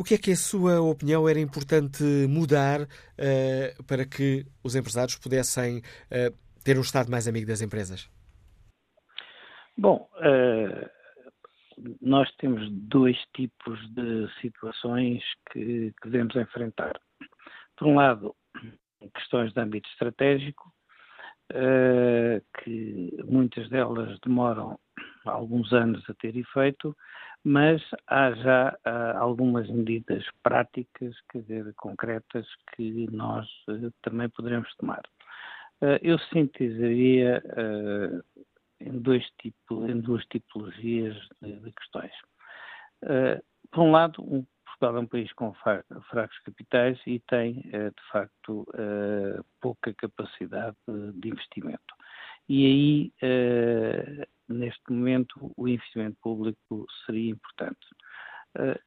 [0.00, 5.18] O que é que, a sua opinião, era importante mudar uh, para que os empresários
[5.18, 6.34] pudessem uh,
[6.64, 8.10] ter um Estado mais amigo das empresas?
[9.76, 10.88] Bom, uh,
[12.00, 16.98] nós temos dois tipos de situações que, que devemos enfrentar.
[17.76, 18.34] Por um lado,
[19.14, 20.72] questões de âmbito estratégico,
[22.64, 24.78] que muitas delas demoram
[25.26, 26.96] alguns anos a ter efeito,
[27.44, 34.74] mas há já uh, algumas medidas práticas, quer dizer, concretas, que nós uh, também poderemos
[34.76, 35.00] tomar.
[36.02, 37.42] eu sintetizaria
[38.80, 42.12] em, dois tipo, em duas tipologias de, de questões.
[43.70, 48.66] por um lado, um, Portugal é um país com fracos capitais e tem, de facto,
[49.60, 50.76] pouca capacidade
[51.14, 51.94] de investimento.
[52.48, 53.12] E aí,
[54.52, 57.86] neste momento, o investimento público seria importante.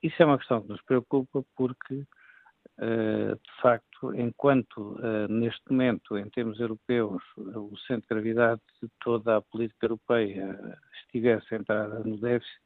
[0.02, 2.06] isso é uma questão que nos preocupa porque
[2.80, 8.90] eh, de facto, enquanto eh, neste momento, em termos europeus, o centro de gravidade de
[9.00, 12.62] toda a política europeia estivesse centrada no déficit,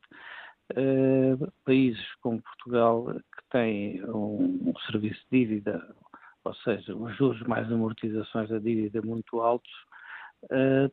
[1.65, 5.95] países como Portugal, que têm um, serviço de dívida,
[6.43, 9.71] ou seja, os juros mais amortizações da dívida muito altos,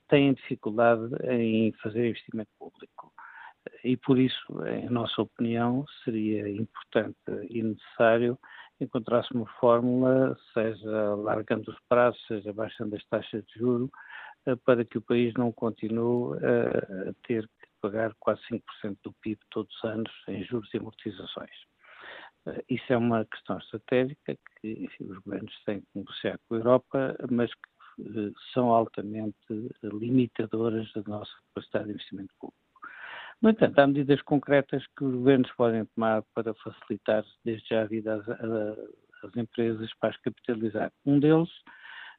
[0.08, 3.12] têm dificuldade em fazer investimento público.
[3.82, 7.16] E por isso, em nossa opinião, seria importante
[7.48, 8.38] e necessário
[8.80, 13.90] encontrasse uma fórmula, seja largando os prazos, seja baixando as taxas de juro,
[14.46, 19.40] eh, para que o país não continue a ter que pagar quase 5% do PIB
[19.50, 21.56] todos os anos em juros e amortizações.
[22.46, 26.58] Eh, isso é uma questão estratégica que enfim, os governos têm que negociar com a
[26.58, 27.73] Europa, mas que eh,
[28.52, 29.36] são altamente
[29.82, 32.64] limitadoras da nossa capacidade de investimento público.
[33.42, 37.86] No entanto, há medidas concretas que os governos podem tomar para facilitar desde já a
[37.86, 38.28] vida às,
[39.22, 40.92] às empresas para as capitalizar.
[41.04, 41.50] Um deles,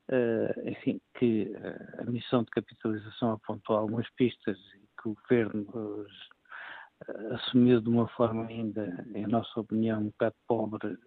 [0.10, 6.06] uh, enfim, que uh, a missão de capitalização apontou algumas pistas e que o governo
[7.32, 10.98] assumiu de uma forma ainda, em nossa opinião, um bocado pobre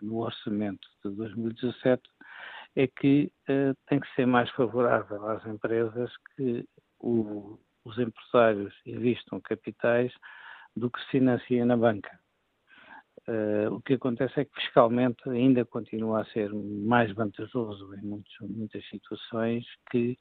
[0.00, 2.02] no orçamento de 2017,
[2.76, 3.30] é que
[3.86, 6.66] tem que ser mais favorável às empresas que
[6.98, 10.12] o os empresários investam capitais
[10.74, 12.18] do que se financia na banca.
[13.28, 18.34] Uh, o que acontece é que fiscalmente ainda continua a ser mais vantajoso em muitos,
[18.40, 20.16] muitas situações que uh,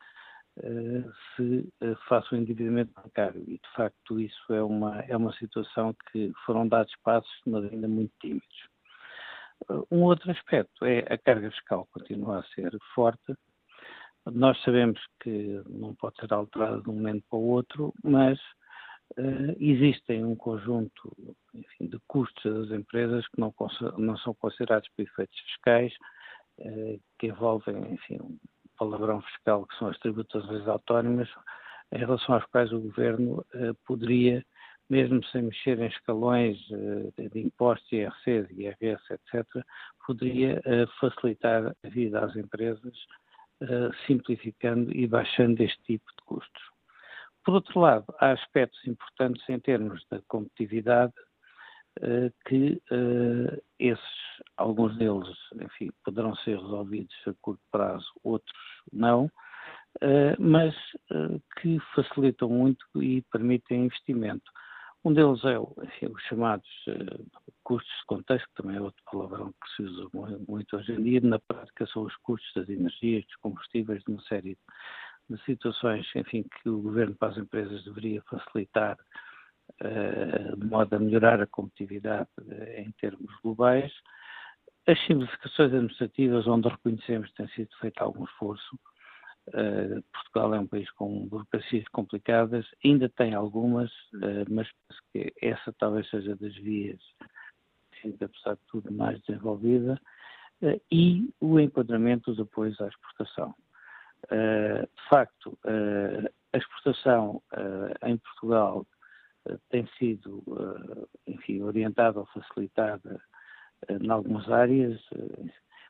[1.35, 3.41] se uh, faça o endividamento bancário.
[3.47, 7.87] E, de facto, isso é uma, é uma situação que foram dados passos, mas ainda
[7.87, 8.69] muito tímidos.
[9.89, 13.33] Um outro aspecto é a carga fiscal continua a ser forte,
[14.31, 18.39] nós sabemos que não pode ser alterada de um momento para o outro, mas
[19.17, 23.53] uh, existem um conjunto enfim, de custos das empresas que não,
[23.97, 25.93] não são considerados por efeitos fiscais,
[26.59, 28.37] uh, que envolvem, enfim, um
[28.77, 31.29] palavrão fiscal, que são as tributações autónomas,
[31.91, 34.43] em relação às quais o governo uh, poderia,
[34.89, 36.57] mesmo sem mexer em escalões
[37.17, 39.45] de impostos, IRCs, IRS, etc.,
[40.05, 40.61] poderia
[40.99, 42.93] facilitar a vida às empresas
[43.61, 46.63] eh, simplificando e baixando este tipo de custos.
[47.45, 51.13] Por outro lado, há aspectos importantes em termos da competitividade
[52.01, 55.27] uh, que uh, esses, alguns deles,
[55.61, 58.57] enfim, poderão ser resolvidos a curto prazo, outros
[58.91, 59.29] não,
[60.39, 60.75] mas
[61.59, 64.51] que facilitam muito e permitem investimento.
[65.05, 67.25] Um deles é enfim, os chamados uh,
[67.61, 70.09] custos de contexto, que também é outro palavrão que se usa
[70.47, 71.19] muito hoje em dia.
[71.21, 74.57] Na prática, são os custos das energias, dos combustíveis, de uma série
[75.29, 78.97] de situações, enfim, que o governo para as empresas deveria facilitar
[80.57, 82.29] de modo a melhorar a competitividade
[82.77, 83.91] em termos globais.
[84.85, 88.77] As simplificações administrativas, onde reconhecemos que tem sido feito algum esforço,
[89.49, 95.33] Uh, Portugal é um país com burocracias complicadas, ainda tem algumas, uh, mas penso que
[95.41, 97.01] essa talvez seja das vias,
[98.21, 99.99] apesar de tudo, mais desenvolvida,
[100.61, 103.53] uh, e o enquadramento dos apoios à exportação.
[104.31, 105.59] de facto,
[106.53, 107.43] a exportação
[108.05, 108.87] em Portugal
[109.69, 110.41] tem sido,
[111.27, 113.21] enfim, orientada ou facilitada
[113.89, 114.99] em algumas áreas,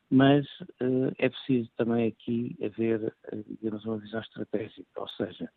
[0.10, 0.46] mas
[0.82, 3.14] uh, é preciso também aqui haver,
[3.62, 5.50] digamos, uma visão estratégica, ou seja,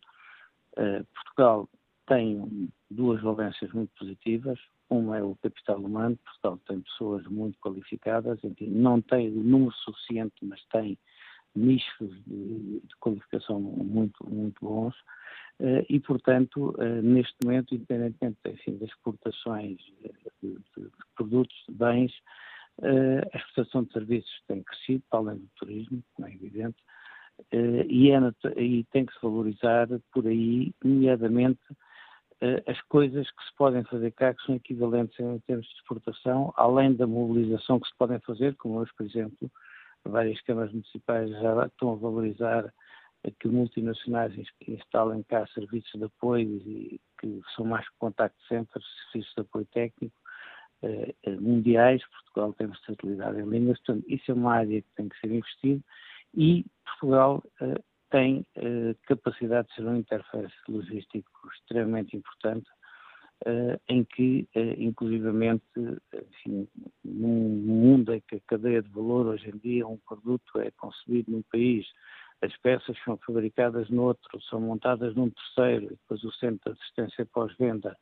[1.13, 1.67] Portugal
[2.05, 8.39] tem duas valências muito positivas, uma é o capital humano, Portugal tem pessoas muito qualificadas,
[8.43, 10.97] enfim, não tem o número suficiente, mas tem
[11.55, 14.95] nichos de, de qualificação muito, muito bons,
[15.89, 19.79] e, portanto, neste momento, independentemente enfim, das exportações
[20.55, 22.13] de, de, produtos, de bens,
[22.79, 26.77] Uh, a exportação de serviços tem crescido, para além do turismo, como é evidente,
[27.51, 33.43] uh, e, é, e, tem que se valorizar por aí, nomeadamente, uh, as coisas que
[33.45, 37.87] se podem fazer cá que são equivalentes em termos de exportação, além da mobilização que
[37.87, 39.51] se podem fazer, como hoje, por exemplo,
[40.05, 42.71] várias câmaras municipais já estão a valorizar
[43.39, 44.33] que multinacionais
[44.67, 50.15] instalem cá serviços de apoio e que são mais contact centers, serviços de apoio técnico,
[50.15, 50.26] eh,
[51.39, 55.31] mundiais, Portugal tem versatilidade em línguas, portanto, isso é uma área que tem que ser
[55.31, 55.83] investido
[56.35, 58.45] e Portugal uh, tem
[59.05, 62.65] capacidade de ser um interface logístico extremamente importante,
[63.89, 64.47] em que,
[64.77, 65.61] inclusivamente,
[66.13, 66.67] enfim,
[67.03, 71.31] num mundo em que a cadeia de valor hoje em dia, um produto é concebido
[71.31, 71.85] num país,
[72.41, 77.25] as peças são fabricadas noutro, são montadas num terceiro, e depois o centro de assistência
[77.25, 77.95] pós-venda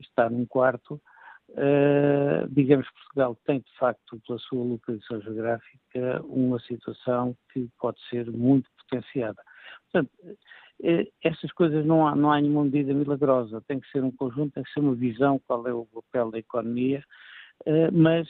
[0.00, 1.00] está num quarto,
[1.50, 8.00] Uh, digamos que Portugal tem, de facto, pela sua localização geográfica, uma situação que pode
[8.08, 9.40] ser muito potenciada.
[9.92, 14.10] Portanto, uh, essas coisas não há, não há nenhuma medida milagrosa, tem que ser um
[14.10, 17.04] conjunto, tem que ser uma visão, qual é o papel da economia,
[17.66, 18.26] uh, mas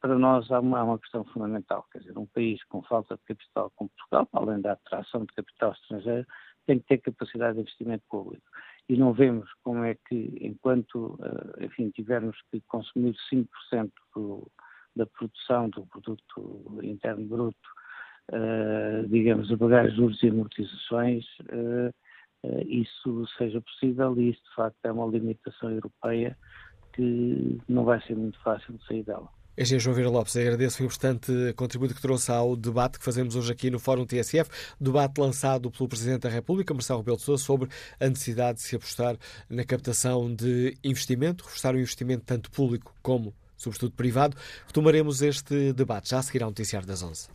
[0.00, 3.22] para nós há uma, há uma, questão fundamental, quer dizer, um país com falta de
[3.24, 6.26] capital como Portugal, além da atração de capital estrangeiro,
[6.66, 8.44] tem que ter capacidade de investimento público
[8.90, 13.46] e não vemos como é que, enquanto, eh, enfim, tivermos que consumir 5%
[14.16, 14.50] do,
[14.96, 17.68] da produção do produto interno bruto,
[18.32, 21.94] uh, digamos, a pagar juros e amortizações, uh,
[22.66, 26.36] isso seja possível e isso, de facto, é uma limitação europeia
[26.92, 29.28] que não vai ser muito fácil de sair dela.
[29.60, 33.52] Engenheiro João Vieira Lopes, agradeço o importante contributo que trouxe ao debate que fazemos hoje
[33.52, 34.50] aqui no Fórum TSF,
[34.80, 37.68] debate lançado pelo Presidente da República, Marcelo Rebelo de Sousa, sobre
[38.00, 39.18] a necessidade de se apostar
[39.50, 44.34] na captação de investimento, reforçar o investimento tanto público como, sobretudo, privado.
[44.66, 47.28] Retomaremos este debate já a seguir ao noticiário das 11.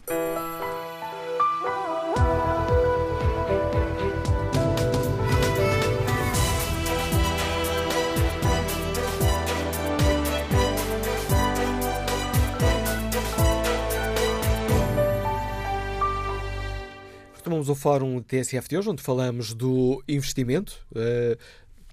[17.68, 20.86] O Fórum TSF de hoje, onde falamos do investimento.
[20.92, 21.36] Uh,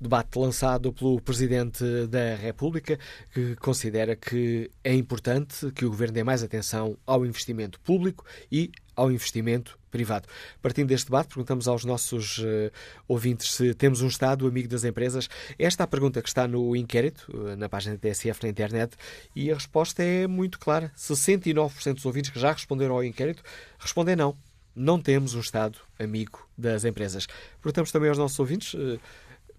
[0.01, 2.99] debate lançado pelo Presidente da República,
[3.33, 8.71] que considera que é importante que o Governo dê mais atenção ao investimento público e
[8.97, 10.29] ao investimento privado.
[10.61, 12.71] Partindo deste debate, perguntamos aos nossos uh,
[13.07, 15.29] ouvintes se temos um Estado amigo das empresas.
[15.59, 18.97] Esta é a pergunta que está no inquérito, uh, na página da TSF na internet,
[19.35, 20.93] e a resposta é muito clara.
[20.97, 23.43] 69% dos ouvintes que já responderam ao inquérito
[23.79, 24.37] respondem não
[24.75, 27.27] não temos um Estado amigo das empresas.
[27.61, 29.01] Perguntamos também aos nossos ouvintes uh,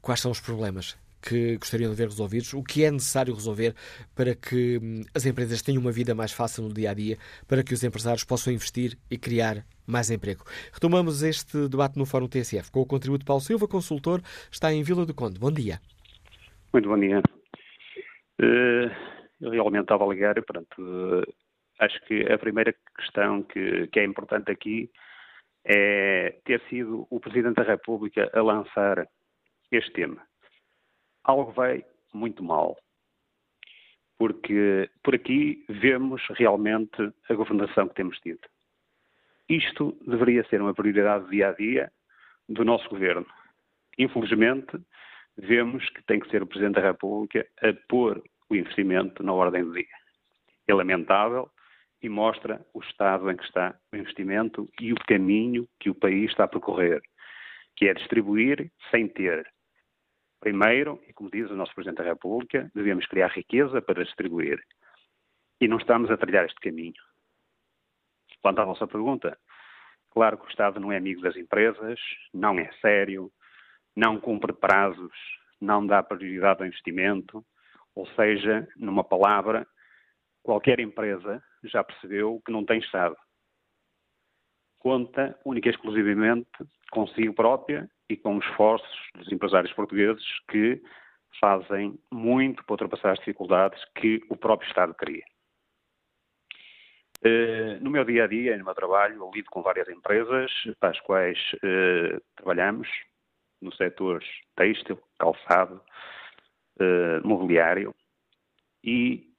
[0.02, 3.74] quais são os problemas que gostariam de ver resolvidos, o que é necessário resolver
[4.14, 7.64] para que hum, as empresas tenham uma vida mais fácil no dia a dia, para
[7.64, 10.44] que os empresários possam investir e criar mais emprego.
[10.74, 14.84] Retomamos este debate no Fórum TSF com o contributo de Paulo Silva, consultor, está em
[14.84, 15.40] Vila do Conde.
[15.40, 15.80] Bom dia.
[16.74, 17.22] Muito bom dia.
[18.42, 18.92] Uh,
[19.40, 21.24] eu realmente estava a ligar, portanto, uh,
[21.80, 24.90] acho que a primeira questão que, que é importante aqui
[25.66, 29.08] é ter sido o Presidente da República a lançar
[29.72, 30.22] este tema.
[31.24, 32.78] Algo vai muito mal,
[34.18, 38.42] porque por aqui vemos realmente a governação que temos tido.
[39.50, 41.92] Isto deveria ser uma prioridade dia a dia
[42.48, 43.26] do nosso governo.
[43.98, 44.78] Infelizmente,
[45.38, 49.64] vemos que tem que ser o Presidente da República a pôr o investimento na ordem
[49.64, 49.86] do dia.
[50.68, 51.50] É lamentável,
[52.04, 56.30] e mostra o estado em que está o investimento e o caminho que o país
[56.30, 57.02] está a percorrer,
[57.78, 59.48] que é distribuir sem ter.
[60.42, 64.62] Primeiro, e como diz o nosso Presidente da República, devemos criar riqueza para distribuir.
[65.62, 67.02] E não estamos a trilhar este caminho.
[68.42, 69.40] Quanto à vossa pergunta,
[70.12, 71.98] claro que o Estado não é amigo das empresas,
[72.34, 73.32] não é sério,
[73.96, 75.14] não cumpre prazos,
[75.62, 77.46] não dá prioridade ao investimento,
[77.96, 79.66] ou seja, numa palavra,
[80.42, 83.16] qualquer empresa já percebeu que não tem Estado.
[84.80, 86.50] Conta única e exclusivamente
[86.92, 90.82] consigo própria e com os esforços dos empresários portugueses que
[91.40, 95.24] fazem muito para ultrapassar as dificuldades que o próprio Estado cria.
[97.26, 100.90] Eh, no meu dia a dia, no meu trabalho, eu lido com várias empresas para
[100.90, 102.88] as quais eh, trabalhamos
[103.62, 104.22] no setor
[104.58, 105.82] têxtil, calçado,
[106.80, 107.96] eh, mobiliário
[108.84, 109.33] e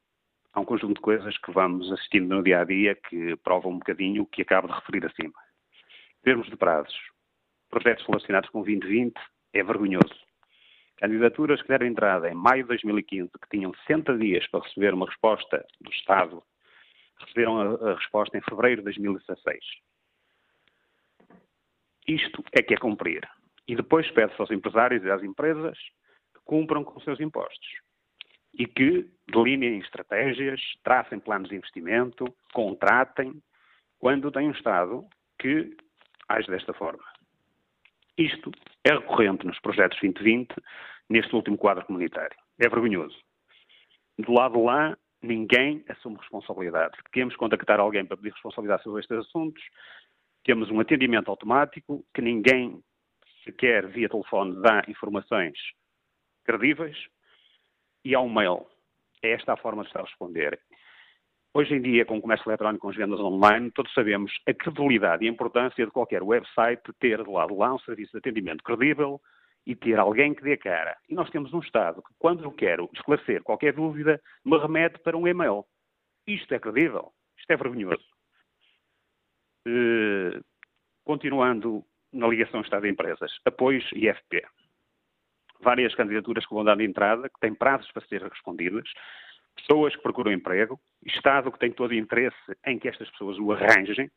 [0.55, 3.79] há um conjunto de coisas que vamos assistindo no dia a dia que provam um
[3.79, 5.35] bocadinho o que acabo de referir acima.
[6.21, 6.97] Em termos de prazos,
[7.69, 9.15] projetos relacionados com 2020
[9.53, 10.15] é vergonhoso.
[10.97, 15.07] Candidaturas que deram entrada em maio de 2015, que tinham 60 dias para receber uma
[15.07, 16.43] resposta do Estado,
[17.19, 19.59] receberam a, a resposta em fevereiro de 2016.
[22.07, 23.29] Isto é que é cumprir.
[23.67, 25.77] E depois pede-se aos empresários e às empresas
[26.33, 27.84] que cumpram com os seus impostos
[28.59, 33.43] e que delineiem estratégias, tracem planos de investimento, contratem,
[33.99, 35.05] quando tem um Estado
[35.39, 35.77] que
[36.29, 37.05] age desta forma.
[38.17, 38.53] Isto
[38.85, 40.55] é recorrente nos projetos 2020,
[41.09, 42.37] neste último quadro comunitário.
[42.59, 43.19] É vergonhoso.
[44.19, 46.97] Do lado lá, ninguém assume responsabilidade.
[47.13, 49.63] Temos que contactar alguém para pedir responsabilidade sobre estes assuntos,
[50.45, 52.81] temos um atendimento automático, que ninguém
[53.43, 55.59] sequer via telefone dá informações
[56.45, 56.97] credíveis,
[58.05, 58.67] e um mail.
[59.23, 60.61] É esta a forma de a responder.
[61.55, 65.25] Hoje em dia, com o comércio eletrónico, com as vendas online, todos sabemos a credibilidade
[65.25, 69.21] e a importância de qualquer website ter de lado lá um serviço de atendimento credível
[69.65, 70.97] e ter alguém que dê cara.
[71.09, 75.17] E nós temos um Estado que, quando eu quero esclarecer qualquer dúvida, me remete para
[75.17, 75.65] um e-mail.
[76.27, 77.13] Isto é credível?
[77.39, 78.05] Isto é vergonhoso.
[79.67, 80.45] Uh,
[81.05, 84.45] continuando na ligação Estado-Empresas, apoios IFP
[85.65, 88.89] várias candidaturas que vão dar de entrada, que têm prazos para ser respondidas,
[89.57, 92.37] pessoas que procuram emprego, Estado que tem todo o interesse
[92.67, 94.11] em que estas pessoas o arranjem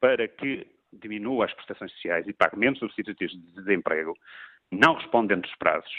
[0.00, 4.14] para que diminua as prestações sociais e pague menos subsídios de desemprego,
[4.70, 5.92] não responde dentro dos prazos.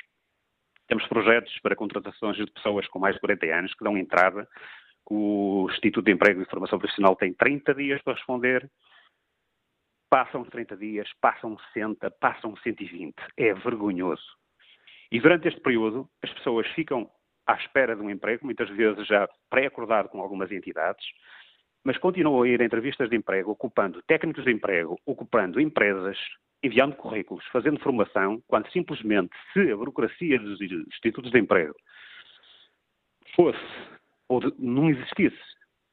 [0.88, 4.48] Temos projetos para contratações de pessoas com mais de 40 anos que dão entrada.
[5.10, 8.70] O Instituto de Emprego e Formação Profissional tem 30 dias para responder.
[10.10, 13.16] Passam 30 dias, passam 60, passam 120.
[13.38, 14.43] É vergonhoso.
[15.14, 17.08] E durante este período, as pessoas ficam
[17.46, 21.06] à espera de um emprego, muitas vezes já pré-acordado com algumas entidades,
[21.84, 26.18] mas continuam a ir a entrevistas de emprego, ocupando técnicos de emprego, ocupando empresas,
[26.64, 31.76] enviando currículos, fazendo formação, quando simplesmente, se a burocracia dos institutos de emprego
[33.36, 33.60] fosse
[34.28, 35.38] ou de, não existisse,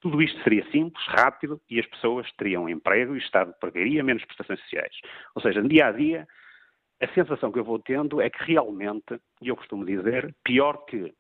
[0.01, 4.61] tudo isto seria simples, rápido e as pessoas teriam emprego e Estado pagaria menos prestações
[4.61, 4.95] sociais.
[5.35, 6.27] Ou seja, no dia a dia,
[7.01, 11.13] a sensação que eu vou tendo é que realmente, e eu costumo dizer, pior que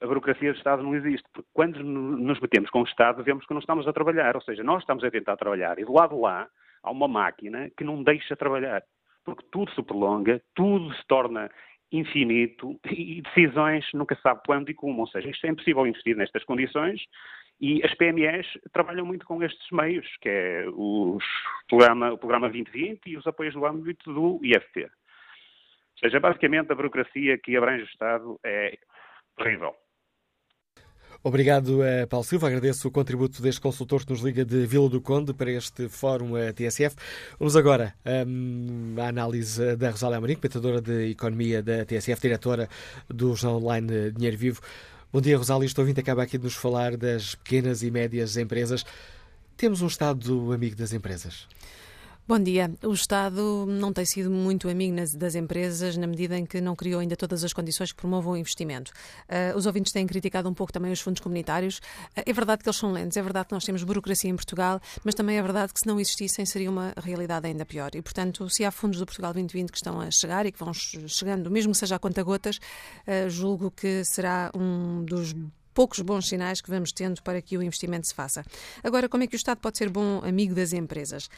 [0.00, 3.52] a burocracia do Estado não existe, porque quando nos metemos com o Estado vemos que
[3.52, 6.48] não estamos a trabalhar, ou seja, nós estamos a tentar trabalhar e do lado lá
[6.82, 8.82] há uma máquina que não deixa trabalhar,
[9.24, 11.50] porque tudo se prolonga, tudo se torna
[11.92, 16.44] infinito e decisões nunca sabe quando e como, ou seja, isto é impossível investir nestas
[16.44, 17.00] condições
[17.60, 21.24] e as PMEs trabalham muito com estes meios, que é os
[21.68, 24.84] programa, o Programa 2020 e os apoios do âmbito do IFP.
[24.84, 28.76] Ou seja, basicamente a burocracia que abrange o Estado é
[29.36, 29.74] terrível.
[31.26, 32.48] Obrigado, eh, Paulo Silva.
[32.48, 36.36] Agradeço o contributo deste consultor que nos liga de Vila do Conde para este fórum
[36.36, 36.94] eh, TSF.
[37.38, 37.94] Vamos agora
[38.26, 42.68] um, à análise da Rosália Amorim, comentadora de Economia da TSF, diretora
[43.08, 44.60] do jornal online Dinheiro Vivo.
[45.14, 45.64] Bom dia, Rosália.
[45.64, 48.84] Estou vindo acaba aqui de nos falar das pequenas e médias empresas.
[49.56, 51.46] Temos um Estado amigo das empresas?
[52.26, 52.74] Bom dia.
[52.82, 57.00] O Estado não tem sido muito amigo das empresas na medida em que não criou
[57.00, 58.92] ainda todas as condições que promovam o investimento.
[59.28, 61.80] Uh, os ouvintes têm criticado um pouco também os fundos comunitários.
[62.16, 64.80] Uh, é verdade que eles são lentos, é verdade que nós temos burocracia em Portugal,
[65.04, 67.90] mas também é verdade que se não existissem seria uma realidade ainda pior.
[67.94, 70.72] E, portanto, se há fundos do Portugal 2020 que estão a chegar e que vão
[70.72, 75.34] chegando, mesmo que seja a conta-gotas, uh, julgo que será um dos
[75.74, 78.44] poucos bons sinais que vamos tendo para que o investimento se faça.
[78.82, 81.28] Agora, como é que o Estado pode ser bom amigo das empresas?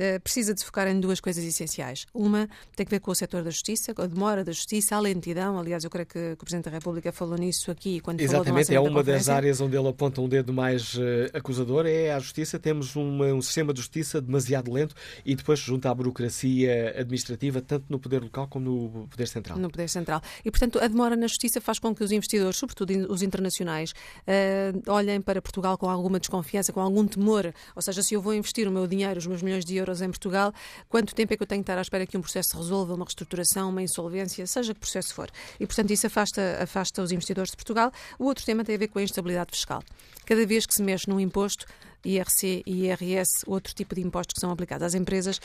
[0.00, 2.06] Eh, precisa de focar em duas coisas essenciais.
[2.14, 5.00] Uma tem que ver com o setor da justiça, com a demora da justiça, a
[5.00, 5.58] lentidão.
[5.58, 8.86] Aliás, eu creio que, que o Presidente da República falou nisso aqui quando Exatamente, falou
[8.86, 11.00] é uma das áreas onde ele aponta um dedo mais uh,
[11.34, 12.58] acusador, é a justiça.
[12.58, 17.84] Temos uma, um sistema de justiça demasiado lento e depois junta à burocracia administrativa, tanto
[17.90, 19.58] no poder local como no poder central.
[19.58, 20.22] No poder central.
[20.42, 24.90] E, portanto, a demora na justiça faz com que os investidores, sobretudo os internacionais, uh,
[24.90, 27.52] olhem para Portugal com alguma desconfiança, com algum temor.
[27.76, 30.00] Ou seja, se eu vou investir o meu dinheiro, os meus milhões de euros euros
[30.00, 30.52] em Portugal,
[30.88, 32.94] quanto tempo é que eu tenho que estar à espera que um processo se resolva,
[32.94, 35.28] uma reestruturação, uma insolvência, seja que processo for.
[35.58, 37.92] E, portanto, isso afasta, afasta os investidores de Portugal.
[38.18, 39.82] O outro tema tem a ver com a instabilidade fiscal.
[40.24, 41.66] Cada vez que se mexe num imposto,
[42.04, 45.40] IRC e IRS, outro tipo de impostos que são aplicados às empresas,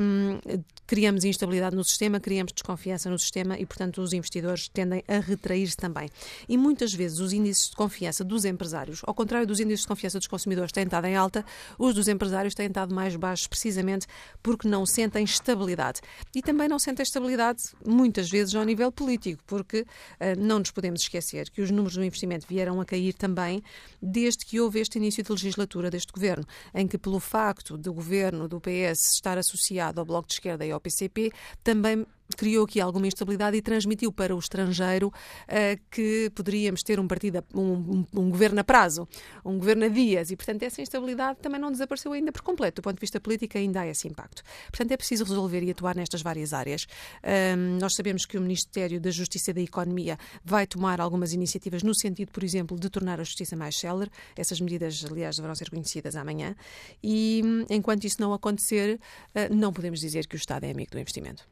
[0.00, 0.38] um,
[0.86, 5.76] criamos instabilidade no sistema, criamos desconfiança no sistema e, portanto, os investidores tendem a retrair-se
[5.76, 6.08] também.
[6.48, 10.18] E muitas vezes os índices de confiança dos empresários, ao contrário dos índices de confiança
[10.18, 11.44] dos consumidores, têm estado em alta,
[11.78, 14.06] os dos empresários têm estado mais baixos, precisamente
[14.42, 16.00] porque não sentem estabilidade.
[16.34, 19.86] E também não sentem estabilidade, muitas vezes, ao nível político, porque uh,
[20.38, 23.62] não nos podemos esquecer que os números do investimento vieram a cair também
[24.00, 27.92] desde que houve este início de legislatura altura deste governo, em que, pelo facto do
[27.92, 31.32] governo do PS estar associado ao Bloco de Esquerda e ao PCP,
[31.64, 32.06] também
[32.36, 37.44] criou aqui alguma instabilidade e transmitiu para o estrangeiro uh, que poderíamos ter um partido,
[37.54, 39.08] um, um, um, governo a prazo,
[39.44, 42.80] um governo a dias, e portanto essa instabilidade também não desapareceu ainda por completo.
[42.80, 44.42] Do ponto de vista político, ainda há esse impacto.
[44.70, 46.86] Portanto, é preciso resolver e atuar nestas várias áreas.
[47.56, 51.82] Um, nós sabemos que o Ministério da Justiça e da Economia vai tomar algumas iniciativas
[51.82, 54.10] no sentido, por exemplo, de tornar a justiça mais célere.
[54.36, 56.54] Essas medidas, aliás, deverão ser conhecidas amanhã.
[57.02, 59.00] E enquanto isso não acontecer,
[59.34, 61.46] uh, não podemos dizer que o Estado é amigo do investimento.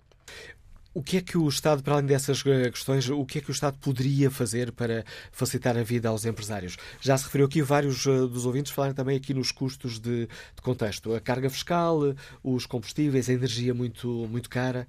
[0.97, 3.51] O que é que o Estado, para além dessas eh, questões, o que é que
[3.51, 6.78] o Estado poderia fazer para facilitar a vida aos empresários?
[7.03, 10.62] Já se referiu aqui, vários uh, dos ouvintes falaram também aqui nos custos de, de
[10.62, 11.14] contexto.
[11.14, 12.01] A carga fiscal,
[12.42, 14.88] os combustíveis, a energia muito, muito cara.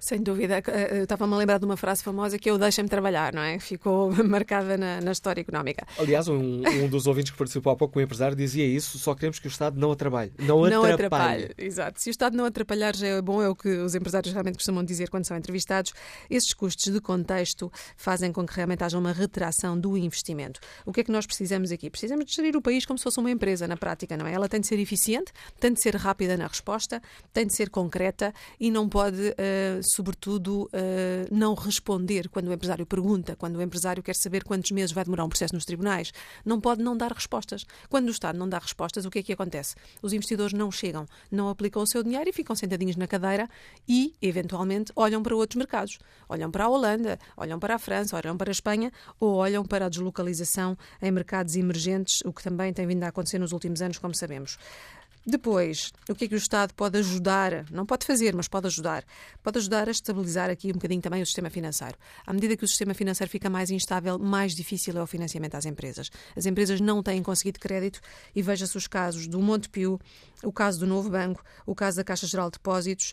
[0.00, 0.62] Sem dúvida.
[0.66, 3.42] Eh, eu estava-me a lembrar de uma frase famosa que é o deixem-me trabalhar, não
[3.42, 3.58] é?
[3.58, 5.86] Ficou marcada na, na história económica.
[5.98, 9.38] Aliás, um, um, dos ouvintes que participou há pouco, um empresário, dizia isso, só queremos
[9.38, 10.32] que o Estado não atrapalhe.
[10.38, 11.44] Não, não atrapalhe.
[11.44, 11.54] atrapalhe.
[11.58, 12.00] Exato.
[12.00, 14.82] Se o Estado não atrapalhar já é bom, é o que os empresários realmente costumam
[14.82, 15.92] dizer quando são entrevistados.
[16.30, 20.60] Esses custos de contexto fazem com que realmente haja uma retração do investimento.
[20.86, 21.90] O que é que nós precisamos aqui?
[21.90, 24.32] Precisamos de gerir o país como se fosse uma empresa, na prática, não é?
[24.32, 28.32] Ela tem de ser eficiente, tem de ser rápida na resposta, tem de ser concreta
[28.58, 30.68] e não pode, uh, sobretudo, uh,
[31.30, 35.24] não responder quando o empresário pergunta, quando o empresário quer saber quantos meses vai demorar
[35.24, 36.12] um processo nos tribunais.
[36.44, 37.64] Não pode não dar respostas.
[37.88, 39.74] Quando o Estado não dá respostas, o que é que acontece?
[40.02, 43.48] Os investidores não chegam, não aplicam o seu dinheiro e ficam sentadinhos na cadeira
[43.88, 45.98] e, eventualmente, olham para outros mercados.
[46.28, 49.86] Olham para a Holanda, olham para a França, olham para a Espanha ou olham para
[49.86, 53.98] a deslocalização em mercados emergentes, o que também tem vindo a acontecer nos últimos anos,
[53.98, 54.58] como sabemos.
[55.26, 57.70] Depois, o que é que o Estado pode ajudar?
[57.70, 59.04] Não pode fazer, mas pode ajudar.
[59.42, 61.94] Pode ajudar a estabilizar aqui um bocadinho também o sistema financeiro.
[62.26, 65.66] À medida que o sistema financeiro fica mais instável, mais difícil é o financiamento às
[65.66, 66.10] empresas.
[66.34, 68.00] As empresas não têm conseguido crédito
[68.34, 70.00] e veja-se os casos do Montepio,
[70.42, 73.12] o caso do Novo Banco, o caso da Caixa Geral de Depósitos.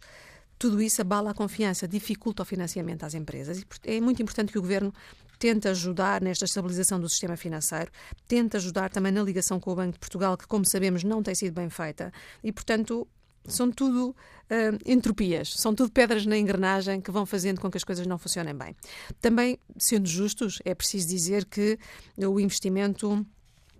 [0.58, 3.64] Tudo isso abala a confiança, dificulta o financiamento às empresas.
[3.86, 4.94] E é muito importante que o Governo
[5.38, 7.92] tenta ajudar nesta estabilização do sistema financeiro,
[8.28, 11.36] tenta ajudar também na ligação com o Banco de Portugal, que, como sabemos, não tem
[11.36, 12.12] sido bem feita.
[12.44, 13.08] E, portanto,
[13.48, 17.84] são tudo uh, entropias, são tudo pedras na engrenagem que vão fazendo com que as
[17.84, 18.76] coisas não funcionem bem.
[19.22, 21.80] Também, sendo justos, é preciso dizer que
[22.18, 23.26] o investimento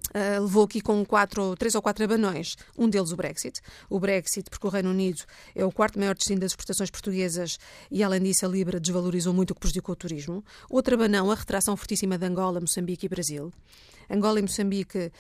[0.08, 2.56] Uh, levou aqui com quatro, três ou quatro abanões.
[2.78, 3.60] Um deles o Brexit.
[3.90, 5.22] O Brexit, porque o Reino Unido
[5.54, 7.58] é o quarto maior destino das exportações portuguesas
[7.92, 10.44] e, além disso, a Libra desvalorizou muito o que prejudicou o turismo.
[10.70, 13.52] Outro abanão, a retração fortíssima de Angola, Moçambique e Brasil.
[14.10, 15.12] Angola e Moçambique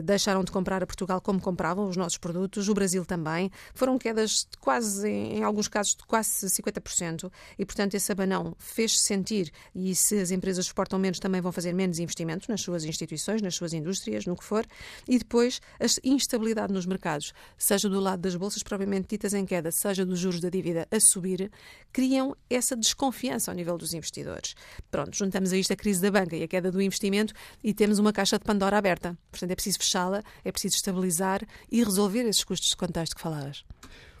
[0.00, 3.50] deixaram de comprar a Portugal como compravam os nossos produtos, o Brasil também.
[3.74, 7.30] Foram quedas de quase, em alguns casos, de quase 50%.
[7.58, 9.50] E, portanto, esse abanão fez-se sentir.
[9.74, 13.54] E se as empresas exportam menos, também vão fazer menos investimentos nas suas instituições, nas
[13.54, 14.66] suas indústrias, no que for.
[15.08, 19.70] E depois, a instabilidade nos mercados, seja do lado das bolsas propriamente ditas em queda,
[19.70, 21.50] seja dos juros da dívida a subir,
[21.92, 24.54] criam essa desconfiança ao nível dos investidores.
[24.90, 27.98] Pronto, juntamos a isto a crise da banca e a queda do investimento e temos
[27.98, 29.16] uma caixa de Pandora aberta.
[29.30, 33.64] Portanto, é preciso fechá-la, é preciso estabilizar e resolver esses custos de contexto que falavas.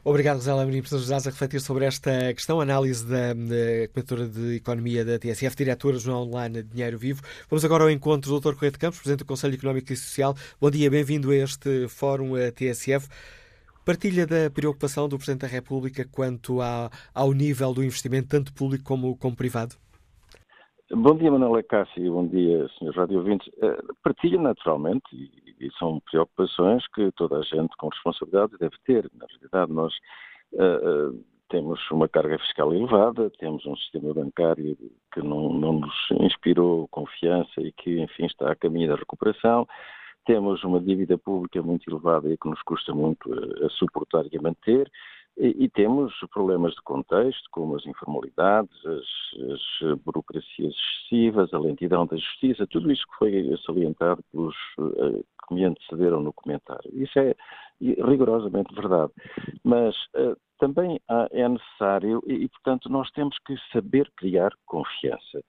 [0.04, 4.56] Obrigado, José Amorim, por nos a refletir sobre esta questão, análise da, da comentadora de
[4.56, 7.22] Economia da TSF, diretora do Jornal Online Dinheiro Vivo.
[7.48, 8.54] Vamos agora ao encontro do Dr.
[8.54, 10.34] Correio de Campos, Presidente do Conselho Económico e Social.
[10.60, 13.08] Bom dia, bem-vindo a este Fórum a TSF.
[13.86, 18.82] Partilha da preocupação do Presidente da República quanto à, ao nível do investimento, tanto público
[18.82, 19.76] como, como privado?
[20.94, 22.90] Bom dia, Manuela Cássio, bom dia, Sr.
[22.94, 23.46] Rádio Ouvintes.
[23.56, 25.30] Uh, partilha naturalmente, e,
[25.62, 29.10] e, são preocupações que toda a gente com responsabilidade deve ter.
[29.14, 29.92] Na realidade, nós
[30.52, 34.76] uh, uh, temos uma carga fiscal elevada, temos um sistema bancário
[35.12, 39.66] que não, não, nos inspirou confiança e que, enfim, está a caminho da recuperação.
[40.24, 44.38] Temos uma dívida pública muito elevada e que nos custa muito a, a suportar e
[44.38, 44.90] a manter.
[45.38, 52.16] E, temos problemas de contexto, como as informalidades, as, as, burocracias excessivas, a lentidão da
[52.16, 54.54] justiça, tudo isso que foi salientado pelos
[55.52, 56.90] me antecederam no comentário.
[56.92, 57.34] Isso é
[57.80, 59.12] rigorosamente verdade.
[59.64, 65.42] Mas uh, também há, é necessário, e, e, portanto, nós temos que saber criar confiança.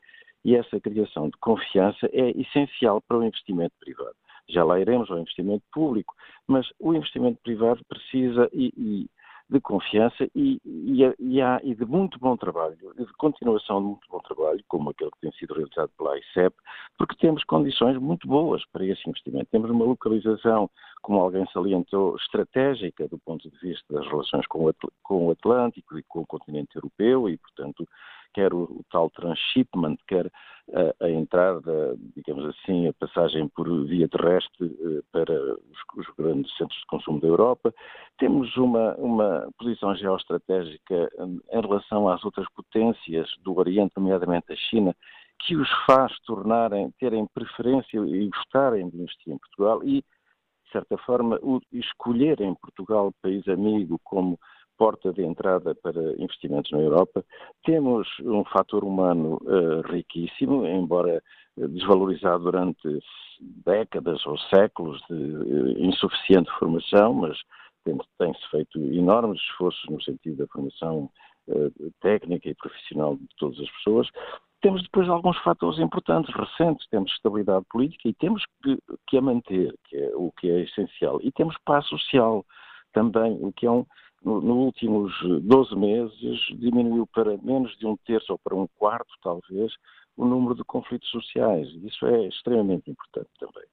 [0.44, 4.16] E essa criação de confiança é essencial para o investimento privado.
[4.50, 6.14] Já lá iremos ao investimento público,
[6.48, 9.10] mas o investimento privado precisa, e, e
[9.50, 14.08] de confiança e, e, e, há, e, de muito bom trabalho, de continuação de muito
[14.10, 16.56] bom trabalho, como aquele que tem sido realizado pela ICEP,
[16.98, 19.48] porque temos condições muito boas para esse investimento.
[19.52, 20.70] Temos uma localização,
[21.02, 24.66] como alguém salientou, estratégica do ponto de vista das relações com
[25.10, 27.88] o, Atlântico e com o continente europeu e, portanto,
[28.34, 30.32] quer o, o tal transshipment, quer
[30.72, 36.56] a, a entrada, digamos assim, a passagem por via terrestre uh, para os, os, grandes
[36.58, 37.74] centros de consumo da Europa.
[38.18, 41.10] Temos uma, uma posição geoestratégica
[41.52, 44.96] em relação às outras potências do Oriente, nomeadamente a China,
[45.40, 50.98] que os faz tornarem, terem preferência e gostarem de investir em Portugal e, de certa
[51.00, 51.40] forma,
[51.72, 54.40] escolherem Portugal, país amigo, como
[54.84, 57.24] porta de entrada para investimentos na Europa.
[57.64, 61.24] Temos um fator humano uh, riquíssimo, embora
[61.56, 63.00] desvalorizado durante
[63.66, 67.38] décadas ou séculos de uh, insuficiente formação, mas
[68.20, 71.10] tem-se feito enormes esforços no sentido da formação
[72.02, 74.08] técnica e profissional de todas as pessoas.
[74.62, 78.78] Temos depois alguns fatores importantes, recentes, temos estabilidade política e temos que,
[79.08, 81.20] que a manter, que é o que é essencial.
[81.22, 82.46] E temos paz social
[82.94, 83.86] também, o que é um,
[84.24, 85.12] nos no últimos
[85.42, 89.74] 12 meses diminuiu para menos de um terço ou para um quarto, talvez,
[90.16, 91.68] o número de conflitos sociais.
[91.84, 93.66] Isso é extremamente importante também.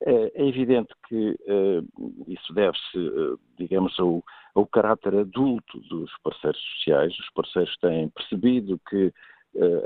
[0.00, 4.22] É, é evidente que uh, isso deve-se, uh, digamos, ao,
[4.54, 7.12] ao, caráter adulto dos parceiros sociais.
[7.18, 9.12] Os parceiros têm percebido que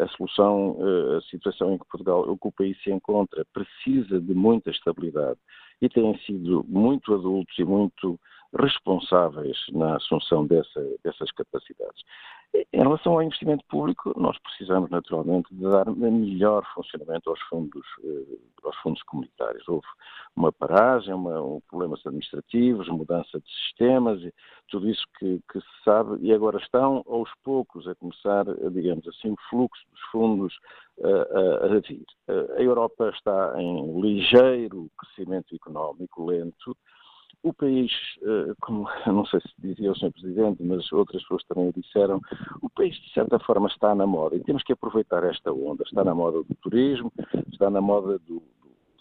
[0.00, 0.76] a solução,
[1.16, 5.38] a situação em que Portugal, que o país se encontra, precisa de muita estabilidade
[5.80, 8.18] e têm sido muito adultos e muito
[8.58, 12.02] responsáveis na assunção dessa, dessas capacidades.
[12.54, 18.36] Em relação ao investimento público, nós precisamos naturalmente de dar melhor funcionamento aos fundos, eh,
[18.62, 19.66] aos fundos comunitários.
[19.66, 19.86] Houve
[20.36, 24.20] uma paragem, uma, um, problemas administrativos, mudança de sistemas,
[24.68, 29.30] tudo isso que, que, se sabe, e agora estão aos poucos a começar, digamos assim,
[29.30, 30.54] o fluxo dos fundos
[31.02, 32.04] a, a vir.
[32.28, 36.76] A Europa está em ligeiro crescimento económico lento,
[37.42, 37.90] o país,
[38.22, 40.12] eh, como não sei se dizia o Sr.
[40.12, 42.20] Presidente, mas outras pessoas também o disseram,
[42.60, 45.82] o país de certa forma está na moda e temos que aproveitar esta onda.
[45.84, 47.12] Está na moda do turismo,
[47.50, 48.42] está na moda do,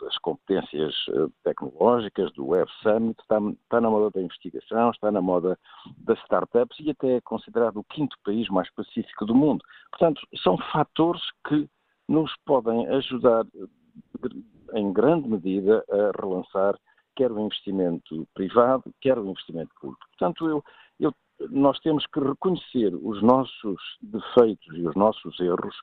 [0.02, 5.22] das competências eh, tecnológicas, do Web Summit, está, está, na moda da investigação, está na
[5.22, 5.58] moda
[6.00, 9.64] das startups e até é considerado o quinto país mais pacífico do mundo.
[9.92, 11.70] Portanto, são fatores que
[12.08, 16.76] nos podem ajudar eh, em grande medida a relançar
[17.16, 20.06] quer o investimento privado, quer o investimento público.
[20.18, 20.64] Portanto, eu,
[21.00, 21.14] eu,
[21.50, 25.76] nós temos que reconhecer os nossos defeitos e os nossos erros,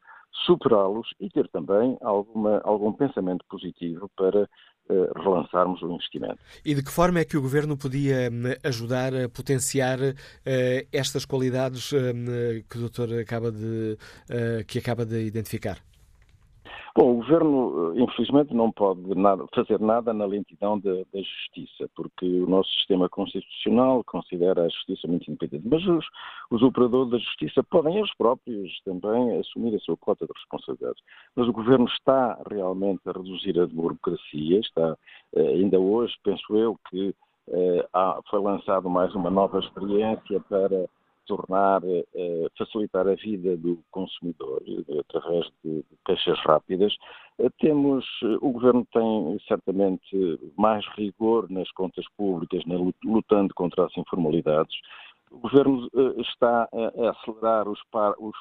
[0.46, 6.38] superá-los e ter também alguma, algum pensamento positivo para uh, relançarmos o investimento.
[6.64, 11.24] E de que forma é que o Governo podia hum, ajudar a potenciar uh, estas
[11.24, 11.96] qualidades uh,
[12.70, 13.96] que o doutor acaba de,
[14.66, 15.78] que acaba de identificar?
[16.94, 21.88] Bom, o Governo, eh, infelizmente, não pode nada, fazer nada na lentidão da, da, justiça,
[21.94, 25.68] porque o nosso sistema constitucional considera a justiça muito independente.
[25.68, 26.06] Mas os,
[26.50, 31.02] os operadores da justiça podem eles próprios também assumir a sua cota de responsabilidades.
[31.36, 34.96] Mas o Governo está realmente a reduzir a burocracia, está,
[35.34, 37.14] eh, ainda hoje, penso eu, que
[37.50, 37.88] eh,
[38.30, 40.88] foi lançado mais uma nova experiência para
[41.28, 46.96] tornar, eh, facilitar a vida do consumidor eh, através de caixas rápidas.
[47.38, 48.04] Eh, temos,
[48.40, 52.62] o Governo tem certamente mais rigor nas contas públicas,
[53.04, 54.74] lutando contra as informalidades.
[55.30, 57.78] O Governo está a acelerar os,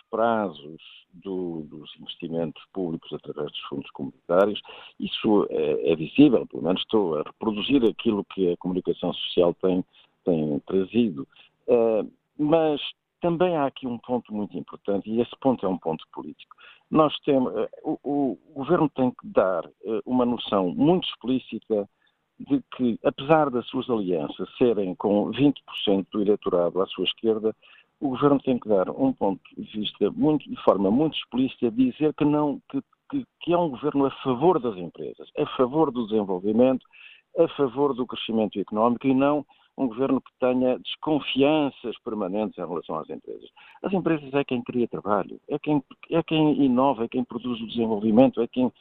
[0.10, 0.82] prazos
[1.14, 4.62] do, dos investimentos públicos através dos fundos comunitários.
[4.98, 9.84] Isso é, é, visível, pelo menos estou a reproduzir aquilo que a comunicação social tem,
[10.24, 11.28] tem trazido.
[12.38, 12.82] Mas
[13.22, 16.56] também há aqui um ponto muito importante, e esse ponto é um ponto político.
[16.90, 21.90] Nós temos, eh, o, o, governo tem que dar eh, uma noção muito explícita
[22.40, 27.56] de que, apesar das suas alianças serem com 20% do eleitorado à sua esquerda,
[28.00, 32.14] o governo tem que dar um ponto de vista muito, de forma muito explícita, dizer
[32.14, 32.80] que não, que,
[33.10, 36.86] que, que é um governo a favor das empresas, a favor do desenvolvimento,
[37.40, 39.44] a favor do crescimento económico e não
[39.78, 43.50] um governo que tenha desconfianças permanentes em relação às empresas.
[43.84, 47.68] As empresas é quem cria trabalho, é quem, é quem inova, é quem produz o
[47.68, 48.72] desenvolvimento, é, quem,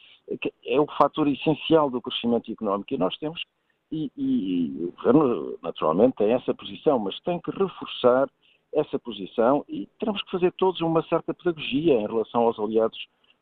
[0.65, 2.95] é, o fator essencial do crescimento económico.
[2.95, 3.43] E nós temos,
[3.93, 8.29] e, e, e o governo naturalmente tem essa posição, mas tem que reforçar
[8.73, 12.99] essa posição e teremos que fazer todos uma certa pedagogia em relação aos aliados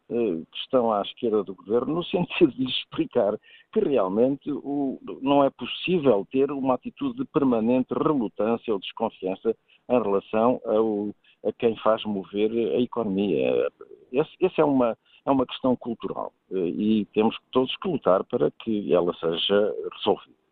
[0.08, 3.38] que estão à esquerda do governo, no sentido de lhes explicar
[3.72, 9.56] que realmente o, não é possível ter uma atitude de permanente relutância ou desconfiança
[9.88, 11.14] em relação ao,
[11.48, 13.70] a quem faz mover a economia.
[14.12, 14.96] Essa é, uma,
[15.26, 20.43] é uma questão cultural eh, e temos todos que lutar para que ela seja resolvida.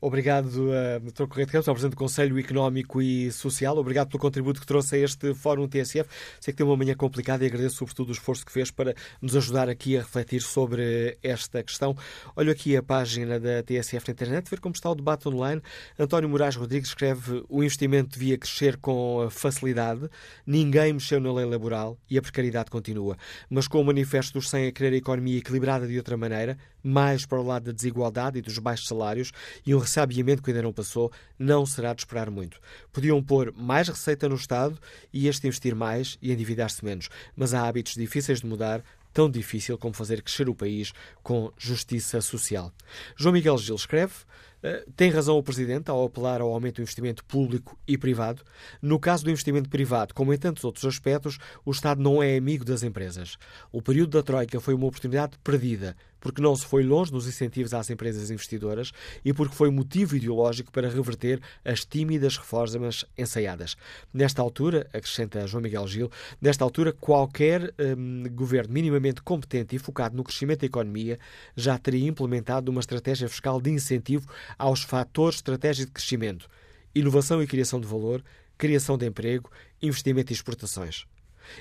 [0.00, 1.26] Obrigado, uh, Dr.
[1.26, 3.76] Correia de Campos, ao Presidente do Conselho Económico e Social.
[3.76, 6.08] Obrigado pelo contributo que trouxe a este Fórum TSF.
[6.40, 9.34] Sei que tem uma manhã complicada e agradeço sobretudo o esforço que fez para nos
[9.36, 11.96] ajudar aqui a refletir sobre esta questão.
[12.34, 15.62] Olho aqui a página da TSF na internet, ver como está o debate online.
[15.98, 20.08] António Moraes Rodrigues escreve o investimento devia crescer com facilidade,
[20.46, 23.16] ninguém mexeu na lei laboral e a precariedade continua.
[23.48, 27.26] Mas com o manifesto dos 100 a querer a economia equilibrada de outra maneira, mais
[27.26, 29.32] para o lado da desigualdade e dos baixos salários
[29.66, 32.60] e um ressabiamento que ainda não passou, não será de esperar muito.
[32.92, 34.78] Podiam pôr mais receita no Estado
[35.12, 37.08] e este investir mais e endividar-se menos.
[37.34, 42.20] Mas há hábitos difíceis de mudar, tão difícil como fazer crescer o país com justiça
[42.20, 42.72] social.
[43.16, 44.14] João Miguel Gil escreve
[44.56, 48.42] Uh, tem razão o Presidente ao apelar ao aumento do investimento público e privado.
[48.80, 52.64] No caso do investimento privado, como em tantos outros aspectos, o Estado não é amigo
[52.64, 53.36] das empresas.
[53.70, 57.74] O período da Troika foi uma oportunidade perdida porque não se foi longe nos incentivos
[57.74, 58.92] às empresas investidoras
[59.24, 63.76] e porque foi motivo ideológico para reverter as tímidas reformas ensaiadas.
[64.12, 66.10] Nesta altura, acrescenta João Miguel Gil,
[66.40, 71.18] nesta altura qualquer hum, governo minimamente competente e focado no crescimento da economia
[71.54, 76.48] já teria implementado uma estratégia fiscal de incentivo aos fatores estratégicos de crescimento,
[76.94, 78.22] inovação e criação de valor,
[78.58, 79.50] criação de emprego,
[79.82, 81.06] investimento e exportações.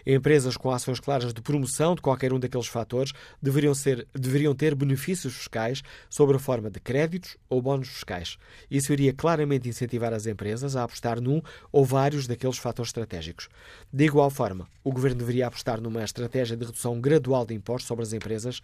[0.06, 3.12] Empresas com ações claras de promoção de qualquer um daqueles fatores
[3.42, 8.38] deveriam, ser, deveriam ter benefícios fiscais sob a forma de créditos ou bónus fiscais.
[8.70, 13.50] Isso iria claramente incentivar as empresas a apostar num ou vários daqueles fatores estratégicos.
[13.92, 18.04] De igual forma, o Governo deveria apostar numa estratégia de redução gradual de impostos sobre
[18.04, 18.62] as empresas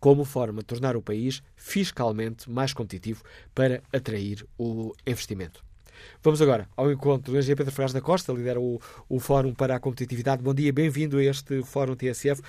[0.00, 3.22] como forma de tornar o país fiscalmente mais competitivo
[3.54, 5.64] para atrair o investimento.
[6.22, 9.76] Vamos agora ao encontro do engenheiro Pedro Ferraz da Costa, lidera o, o Fórum para
[9.76, 10.42] a Competitividade.
[10.42, 12.42] Bom dia, bem-vindo a este Fórum TSF.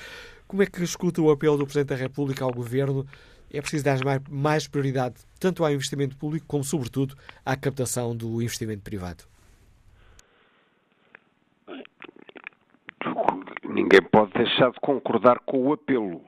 [0.47, 3.05] Como é que escuta o apelo do Presidente da República ao Governo?
[3.51, 3.97] É preciso dar
[4.29, 7.15] mais, prioridade tanto ao investimento público como, sobretudo,
[7.45, 9.23] à captação do investimento privado.
[13.63, 16.21] Ninguém pode deixar de concordar com o apelo.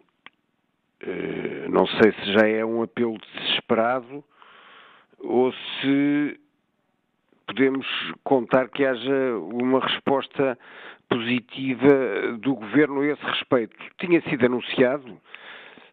[1.02, 4.24] Eh, não sei se já é um apelo desesperado
[5.20, 6.40] ou se
[7.48, 7.88] podemos
[8.24, 10.58] contar que haja uma resposta
[11.10, 13.76] positiva do governo a esse respeito.
[13.98, 15.10] Tinha sido anunciado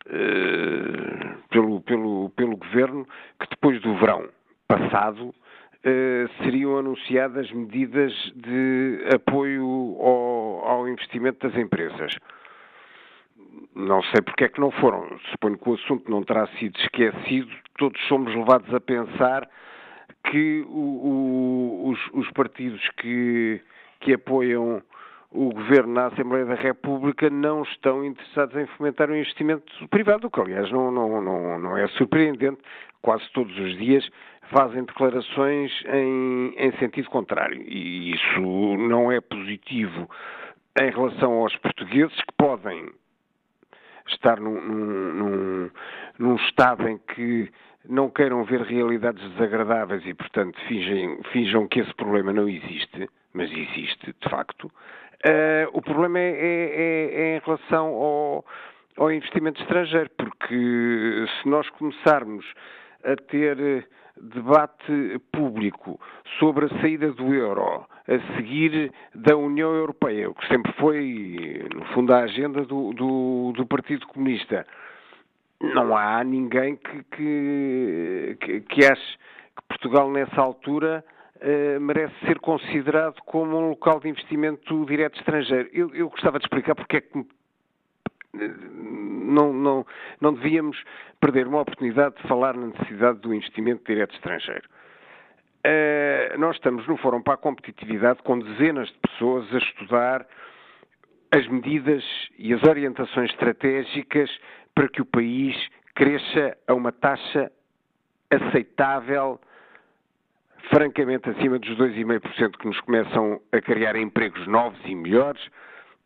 [0.07, 3.07] uh, pelo, pelo, pelo governo
[3.41, 4.29] que depois do verão
[4.67, 9.65] passado uh, seriam anunciadas medidas de apoio
[10.01, 12.13] ao, ao investimento das empresas.
[13.77, 15.19] Não sei porque é que não foram.
[15.31, 17.51] Suponho que o assunto não terá sido esquecido.
[17.79, 19.49] Todos somos levados a pensar
[20.25, 23.61] que o, o, os, os, partidos que,
[24.01, 24.83] que apoiam
[25.31, 30.31] o governo na Assembleia da República não estão interessados em fomentar o investimento privado, o
[30.31, 32.61] que aliás não, não, não, não é surpreendente.
[33.03, 34.09] Quase todos os dias
[34.51, 37.61] fazem declarações em, em sentido contrário.
[37.63, 38.41] E isso
[38.79, 40.09] não é positivo
[40.81, 42.91] em relação aos portugueses que podem
[44.09, 45.71] estar num, num, num,
[46.19, 47.51] num estado em que
[47.89, 53.51] não queiram ver realidades desagradáveis e, portanto, fingem, finjam que esse problema não existe, mas
[53.51, 54.65] existe, de facto.
[54.65, 58.45] Uh, o problema é, é, é, é, em relação ao,
[58.99, 62.45] ao investimento estrangeiro, porque se nós começarmos
[63.03, 63.87] a ter
[64.21, 66.01] debate público
[66.39, 71.85] sobre a saída do euro a seguir da União Europeia, o que sempre foi, no
[71.87, 74.67] fundo, a agenda do, do, do Partido Comunista,
[75.61, 79.19] não há ninguém que, que, que, ache
[79.57, 81.05] que Portugal, nessa altura,
[81.37, 85.69] uh, merece ser considerado como um local de investimento direto estrangeiro.
[85.73, 88.51] Eu, eu gostava de explicar porque é que eh,
[89.25, 89.87] não, não,
[90.21, 90.83] não devíamos
[91.21, 94.69] perder uma oportunidade de falar na necessidade do investimento direto estrangeiro.
[95.67, 100.27] Uh, nós estamos no Fórum para a Competitividade com dezenas de pessoas a estudar
[101.35, 102.05] as medidas
[102.39, 104.31] e as orientações estratégicas
[104.75, 105.57] para que o país
[105.95, 107.51] cresça a uma taxa
[108.31, 109.41] aceitável,
[110.71, 115.43] francamente acima dos 2,5% que nos começam a criar empregos novos e melhores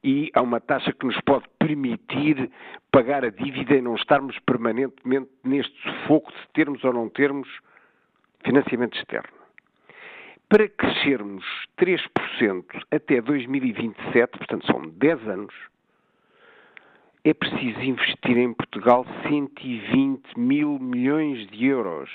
[0.03, 2.51] e a uma taxa que nos pode permitir
[2.91, 7.49] pagar a dívida e não estarmos permanentemente neste sufoco de termos ou não termos
[8.45, 9.37] financiamento externo.
[10.49, 11.45] Para crescermos
[11.79, 15.55] 3% até 2027, portanto são 10 anos,
[17.25, 22.11] é preciso investir em Portugal 120 mil milhões de euros.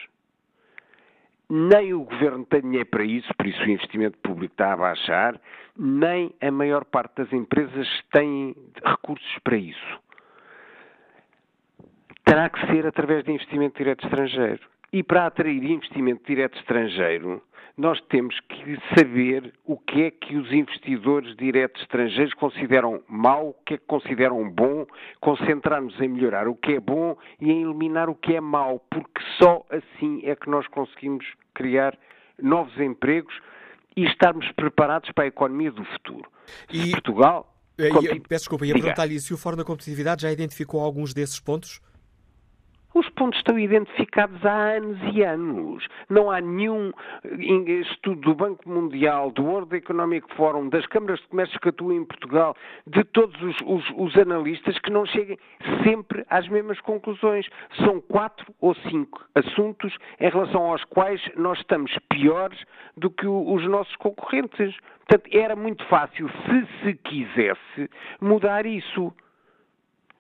[1.49, 5.39] Nem o governo tem dinheiro para isso, por isso o investimento público está a baixar,
[5.77, 10.01] nem a maior parte das empresas têm recursos para isso.
[12.23, 14.61] Terá que ser através de investimento direto estrangeiro.
[14.93, 17.41] E para atrair investimento direto estrangeiro,
[17.75, 23.55] nós temos que saber o que é que os investidores diretos estrangeiros consideram mau, o
[23.65, 24.85] que é que consideram bom,
[25.19, 29.19] concentrar-nos em melhorar o que é bom e em eliminar o que é mau, porque
[29.41, 31.25] só assim é que nós conseguimos
[31.55, 31.97] criar
[32.39, 33.33] novos empregos
[33.97, 36.29] e estarmos preparados para a economia do futuro.
[36.71, 37.51] E Portugal.
[37.79, 41.39] Eh, e, peço desculpa, ia perguntar-lhe se o Fórum da Competitividade já identificou alguns desses
[41.39, 41.81] pontos?
[42.93, 45.87] Os pontos estão identificados há anos e anos.
[46.09, 46.91] Não há nenhum
[47.81, 52.05] estudo do Banco Mundial, do World Economic Forum, das câmaras de comércio que atuam em
[52.05, 55.39] Portugal, de todos os, os, os analistas que não cheguem
[55.83, 57.47] sempre às mesmas conclusões.
[57.83, 62.63] São quatro ou cinco assuntos em relação aos quais nós estamos piores
[62.95, 64.75] do que os nossos concorrentes.
[65.07, 67.89] Portanto, era muito fácil, se se quisesse,
[68.21, 69.11] mudar isso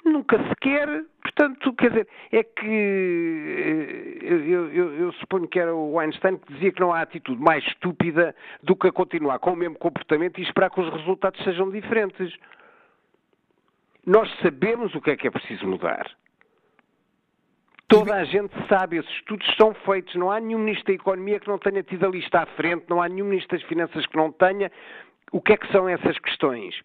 [0.03, 0.87] nunca se quer.
[1.21, 6.53] Portanto, quer dizer, é que eh, eu, eu, eu, suponho que era o Einstein que
[6.53, 10.39] dizia que não há atitude mais estúpida do que a continuar com o mesmo comportamento
[10.39, 12.35] e esperar que os resultados sejam diferentes.
[14.05, 16.09] Nós sabemos o que é que é preciso mudar.
[17.87, 20.15] Toda a gente sabe, esses estudos são feitos.
[20.15, 23.01] Não há nenhum Ministro da Economia que não tenha tido a lista à frente, não
[23.01, 24.71] há nenhum Ministro das Finanças que não tenha.
[25.31, 26.75] O que é que são essas questões?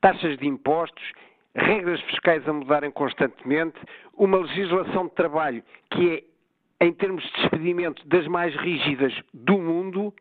[0.00, 1.02] Taxas de impostos
[1.54, 3.78] regras fiscais a mudarem constantemente,
[4.14, 6.24] uma legislação de trabalho que
[6.80, 10.14] é, em termos de despedimento, das mais rígidas do mundo,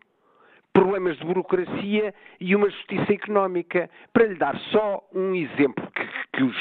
[0.74, 3.90] problemas de burocracia e uma justiça económica.
[4.12, 6.58] Para lhe dar só um exemplo que, que os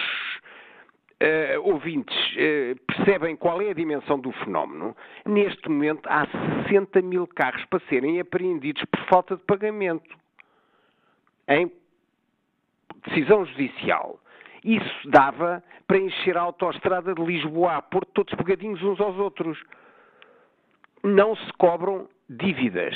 [1.22, 4.96] uh, ouvintes uh, percebem qual é a dimensão do fenómeno,
[5.26, 6.26] neste momento há
[6.64, 10.16] 60 mil carros para serem apreendidos por falta de pagamento.
[11.48, 11.72] Em
[13.06, 14.20] decisão judicial.
[14.68, 19.58] Isso dava para encher a autoestrada de Lisboa a Porto, todos pegadinhos uns aos outros.
[21.02, 22.94] Não se cobram dívidas.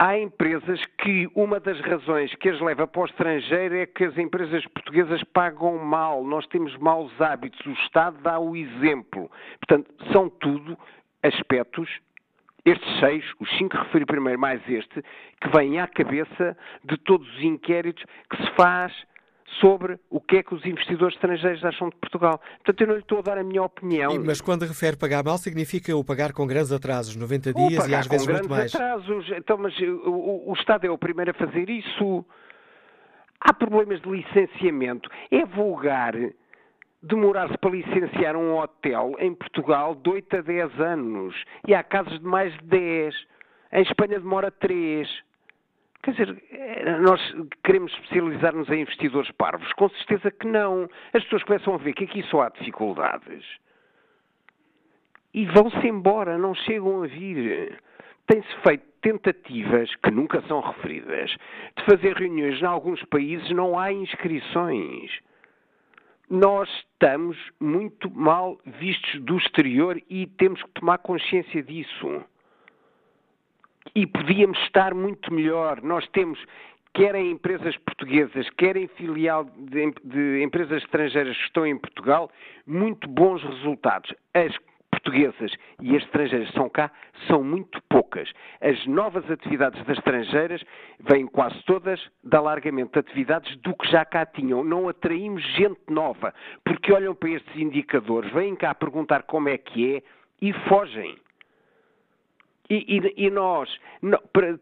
[0.00, 4.18] Há empresas que uma das razões que as leva para o estrangeiro é que as
[4.18, 9.30] empresas portuguesas pagam mal, nós temos maus hábitos, o Estado dá o exemplo.
[9.60, 10.76] Portanto, são tudo
[11.22, 11.88] aspectos
[12.64, 15.02] estes seis, os cinco que referi primeiro, mais este,
[15.40, 18.92] que vêm à cabeça de todos os inquéritos que se faz
[19.58, 22.40] sobre o que é que os investidores estrangeiros acham de Portugal.
[22.58, 24.12] Portanto, eu não lhe estou a dar a minha opinião.
[24.24, 28.06] Mas quando refere pagar mal, significa o pagar com grandes atrasos, 90 dias e às
[28.06, 28.74] vezes muito mais.
[28.74, 29.26] atrasos.
[29.36, 32.24] Então, mas o, o Estado é o primeiro a fazer isso.
[33.40, 35.10] Há problemas de licenciamento.
[35.30, 36.14] É vulgar
[37.02, 41.34] demorar-se para licenciar um hotel em Portugal de 8 a 10 anos.
[41.66, 43.14] E há casos de mais de 10.
[43.72, 45.08] Em Espanha demora 3.
[46.02, 47.20] Quer dizer, eh, nós
[47.62, 49.70] queremos especializar-nos em investidores parvos?
[49.74, 50.88] Com certeza que não.
[51.12, 53.44] As pessoas começam a ver que aqui só há dificuldades.
[55.34, 57.78] E vão-se embora, não chegam a vir.
[58.26, 61.30] Tem-se feito tentativas, que nunca são referidas,
[61.76, 65.10] de fazer reuniões em alguns países, não há inscrições.
[66.28, 72.24] Nós estamos muito mal vistos do exterior e temos que tomar consciência disso
[73.94, 75.82] e podíamos estar muito melhor.
[75.82, 76.38] Nós temos,
[76.94, 82.30] quer em empresas portuguesas, quer em filial de, de empresas estrangeiras que estão em Portugal,
[82.66, 84.12] muito bons resultados.
[84.34, 84.54] As
[84.90, 86.90] portuguesas e as estrangeiras são cá
[87.26, 88.30] são muito poucas.
[88.60, 90.62] As novas atividades das estrangeiras
[91.00, 94.62] vêm quase todas de alargamento de atividades do que já cá tinham.
[94.62, 99.96] Não atraímos gente nova, porque olham para estes indicadores, vêm cá perguntar como é que
[99.96, 100.02] é
[100.42, 101.16] e fogem.
[102.70, 103.68] E, e, e nós,
[104.32, 104.58] para,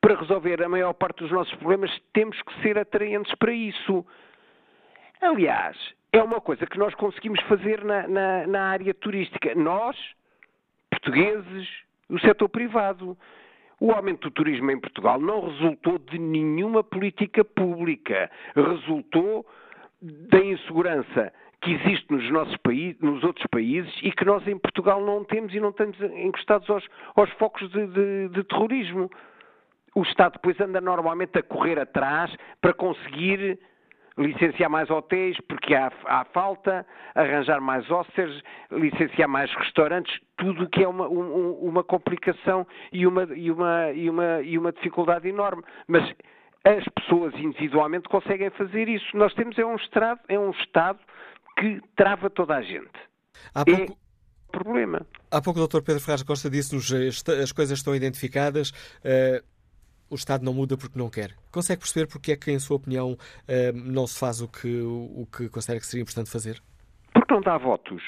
[0.00, 4.06] para resolver a maior parte dos nossos problemas, temos que ser atraentes para isso.
[5.20, 5.76] Aliás,
[6.12, 9.52] é uma coisa que nós conseguimos fazer na, na, na área turística.
[9.56, 9.96] Nós,
[10.88, 11.68] portugueses,
[12.08, 13.18] o setor privado.
[13.80, 18.30] O aumento do turismo em Portugal não resultou de nenhuma política pública.
[18.54, 19.44] Resultou
[20.00, 21.32] da insegurança
[21.64, 25.54] que existe nos nossos países, nos outros países e que nós em Portugal não temos
[25.54, 26.86] e não estamos encostados aos,
[27.16, 29.10] aos focos de, de, de terrorismo.
[29.94, 33.58] O Estado depois anda normalmente a correr atrás para conseguir
[34.18, 40.68] licenciar mais hotéis porque há, há falta, arranjar mais hóspedes, licenciar mais restaurantes, tudo o
[40.68, 45.26] que é uma, um, uma complicação e uma, e, uma, e, uma, e uma dificuldade
[45.26, 45.62] enorme.
[45.88, 46.14] Mas
[46.62, 49.16] as pessoas individualmente conseguem fazer isso.
[49.16, 50.98] Nós temos é um Estado, é um Estado
[51.58, 52.92] que trava toda a gente.
[53.54, 53.92] Há pouco...
[53.92, 54.04] É
[54.54, 55.06] problema.
[55.30, 55.82] Há pouco o Dr.
[55.82, 57.08] Pedro Ferraz Costa disse-nos eh,
[57.42, 59.44] as coisas estão identificadas, uh,
[60.08, 61.34] o Estado não muda porque não quer.
[61.50, 65.26] Consegue perceber porque é que, em sua opinião, uh, não se faz o que, o
[65.26, 66.62] que considera que seria importante fazer?
[67.12, 68.02] Porque não dá votos.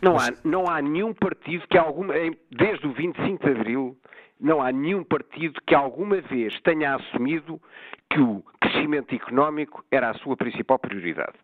[0.00, 0.30] Não, Mas...
[0.30, 2.14] há, não há nenhum partido que alguma,
[2.50, 3.98] desde o 25 de Abril,
[4.42, 7.62] não há nenhum partido que alguma vez tenha assumido
[8.10, 11.38] que o crescimento económico era a sua principal prioridade.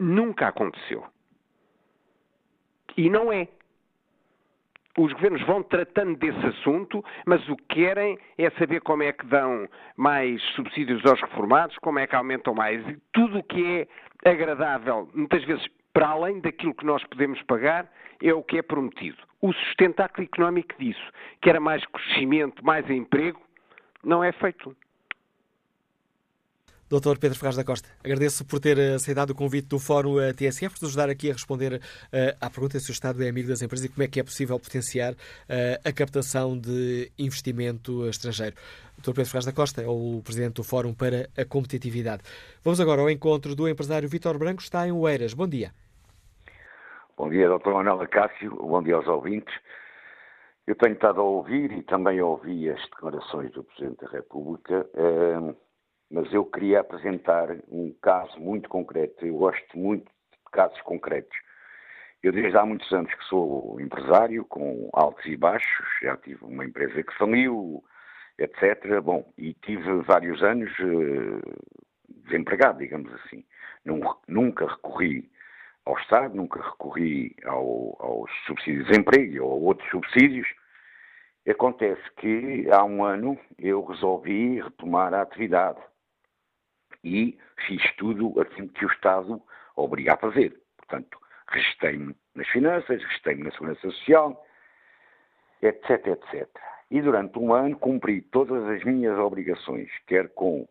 [0.00, 1.04] Nunca aconteceu.
[2.96, 3.46] E não é.
[4.96, 9.26] os governos vão tratando desse assunto, mas o que querem é saber como é que
[9.26, 12.80] dão mais subsídios aos reformados, como é que aumentam mais.
[12.88, 13.86] E tudo o que
[14.24, 15.66] é agradável, muitas vezes
[15.96, 17.90] para além daquilo que nós podemos pagar,
[18.22, 19.16] é o que é prometido.
[19.40, 21.00] O sustentáculo económico disso,
[21.40, 23.40] que era mais crescimento, mais emprego,
[24.04, 24.76] não é feito.
[26.86, 30.34] Doutor Pedro Ferraz da Costa, agradeço por ter eh, aceitado o convite do Fórum eh,
[30.34, 33.48] TSF, por nos ajudar aqui a responder uh, à pergunta se o Estado é amigo
[33.48, 35.16] das empresas e como é que é possível potenciar uh,
[35.82, 38.54] a captação de investimento estrangeiro.
[38.98, 39.12] Dr.
[39.12, 42.22] Pedro Ferraz da Costa é o Presidente do Fórum para a Competitividade.
[42.62, 45.32] Vamos agora ao encontro do empresário Vítor Branco, está em Oeiras.
[45.32, 45.72] Bom dia.
[47.18, 47.70] Bom dia, Dr.
[47.70, 48.50] Manuel Cássio.
[48.50, 49.54] Bom dia aos ouvintes.
[50.66, 54.86] Eu tenho estado a ouvir e também ouvi as declarações do Presidente da República.
[54.92, 55.56] Uh,
[56.10, 59.24] mas eu queria apresentar um caso muito concreto.
[59.24, 61.34] Eu gosto muito de casos concretos.
[62.22, 66.66] Eu desde há muitos anos que sou empresário, com altos e baixos, já tive uma
[66.66, 67.82] empresa que faliu,
[68.36, 69.00] etc.
[69.02, 71.40] Bom, e tive vários anos uh,
[72.26, 73.42] desempregado, digamos assim.
[74.28, 75.30] Nunca recorri
[75.86, 80.48] ao Estado, nunca recorri ao, aos subsídios de desemprego ou a outros subsídios.
[81.48, 85.78] Acontece que há um ano eu resolvi retomar a atividade
[87.04, 89.40] e fiz tudo aquilo que o Estado
[89.76, 90.60] obriga a fazer.
[90.76, 91.18] Portanto,
[91.48, 94.44] registrei-me nas finanças, registrei-me na Segurança Social,
[95.62, 96.48] etc, etc.
[96.90, 100.68] E durante um ano cumpri todas as minhas obrigações, quer com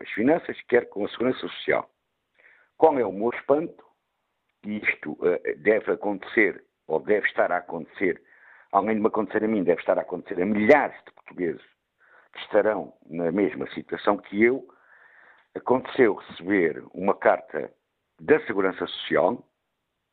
[0.00, 1.88] as finanças, quer com a Segurança Social.
[2.76, 3.87] Qual é o meu espanto?
[4.64, 8.20] Isto uh, deve acontecer, ou deve estar a acontecer,
[8.72, 11.62] além de me acontecer a mim, deve estar a acontecer a milhares de portugueses
[12.32, 14.66] que estarão na mesma situação que eu,
[15.54, 17.72] aconteceu receber uma carta
[18.20, 19.44] da Segurança Social,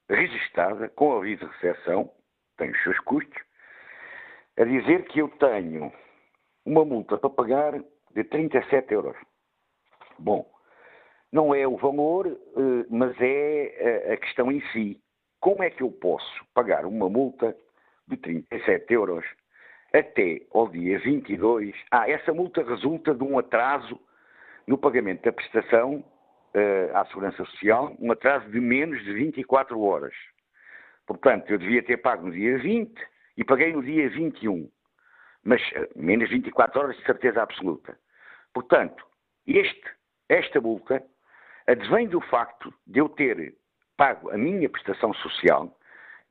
[0.10, 2.12] registada, com aviso de recepção,
[2.58, 3.42] tem os seus custos,
[4.58, 5.92] a dizer que eu tenho
[6.66, 7.74] uma multa para pagar
[8.12, 9.18] de 37 euros.
[10.18, 10.50] Bom,
[11.36, 15.02] não é o valor, eh, mas é a questão em si.
[15.42, 17.54] Como é que eu posso pagar uma multa
[18.08, 19.26] de 37 euros
[19.94, 21.76] até ao dia 22?
[21.92, 24.00] Ah, essa multa resulta de um atraso
[24.66, 30.16] no pagamento da prestação uh, à Segurança Social, um atraso de menos de 24 horas.
[31.06, 32.96] Portanto, eu devia ter pago no dia 20
[33.36, 34.72] e paguei no dia 21.
[35.44, 35.62] Mas
[35.96, 38.00] menos 24 horas de certeza absoluta.
[38.54, 39.06] Portanto,
[39.46, 39.86] este,
[40.30, 41.04] esta multa
[41.68, 43.56] advém do facto de eu ter
[43.98, 45.78] pago a minha prestação social,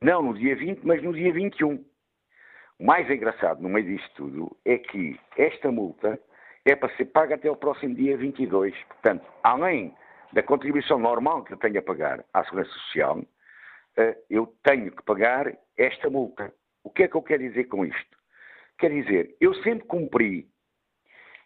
[0.01, 1.83] não no dia 20, mas no dia 21.
[2.77, 6.19] O mais engraçado no meio disto tudo é que esta multa
[6.65, 8.75] é para ser paga até o próximo dia 22.
[8.85, 9.95] Portanto, além
[10.33, 13.21] da contribuição normal que eu tenho a pagar à Segurança Social,
[13.97, 16.53] eh, eu tenho que pagar esta multa.
[16.83, 18.17] O que é que eu quero dizer com isto?
[18.77, 20.47] Quer dizer, eu sempre cumpri.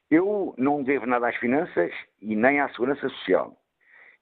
[0.09, 3.55] Eu não devo nada às finanças e nem à Segurança Social.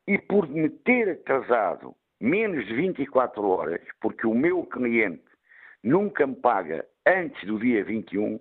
[0.08, 5.24] E por me ter atrasado menos de 24 horas, porque o meu cliente
[5.84, 8.40] nunca me paga antes do dia 21,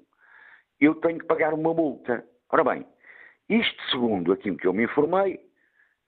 [0.80, 2.24] eu tenho que pagar uma multa.
[2.50, 2.86] Ora bem,
[3.48, 5.40] isto segundo aquilo que eu me informei,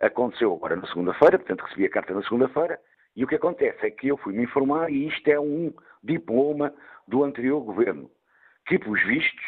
[0.00, 2.80] aconteceu agora na segunda-feira, portanto recebi a carta na segunda-feira,
[3.16, 6.72] e o que acontece é que eu fui me informar e isto é um diploma
[7.06, 8.10] do anterior governo,
[8.66, 9.44] que, pelos vistos,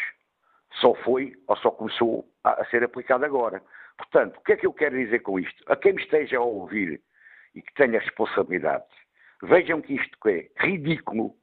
[0.80, 3.62] só foi ou só começou a, a, ser aplicado agora.
[4.00, 5.62] Portanto, o que é que eu quero dizer com isto?
[5.70, 7.02] A quem me esteja a ouvir
[7.54, 8.88] e que tenha responsabilidades,
[9.42, 11.34] vejam que isto é ridículo,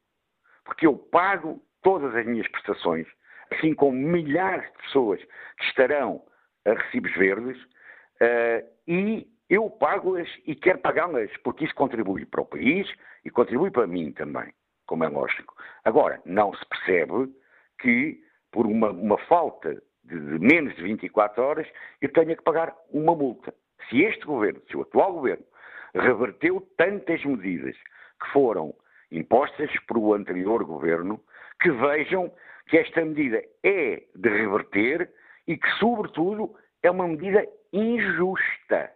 [0.65, 3.07] porque eu pago todas as minhas prestações,
[3.51, 6.25] assim como milhares de pessoas que estarão
[6.65, 12.45] a recibos verdes, uh, e eu pago-as e quero pagá-las, porque isso contribui para o
[12.45, 12.91] país
[13.23, 14.51] e contribui para mim também,
[14.87, 15.55] como é lógico.
[15.85, 17.31] Agora, não se percebe
[17.79, 18.19] que,
[18.51, 21.67] por uma, uma falta de, de, menos de 24 horas,
[22.01, 23.53] eu tenha que pagar uma multa.
[23.89, 25.45] Se este governo, se o atual governo,
[25.93, 28.73] reverteu tantas medidas que foram
[29.11, 31.21] impostas por o anterior governo,
[31.61, 32.31] que vejam
[32.67, 35.09] que esta medida é de reverter
[35.47, 36.53] e que, sobretudo,
[36.83, 38.91] é uma medida injusta.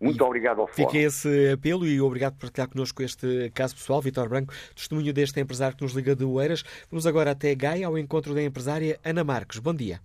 [0.00, 0.88] Muito e obrigado ao Fórum.
[0.90, 5.40] Fica esse apelo e obrigado por partilhar connosco este caso pessoal, Vitor Branco, testemunho deste
[5.40, 6.62] empresário que nos liga de Oeiras.
[6.90, 9.58] Vamos agora até Gaia, ao encontro da empresária Ana Marques.
[9.58, 10.00] Bom dia.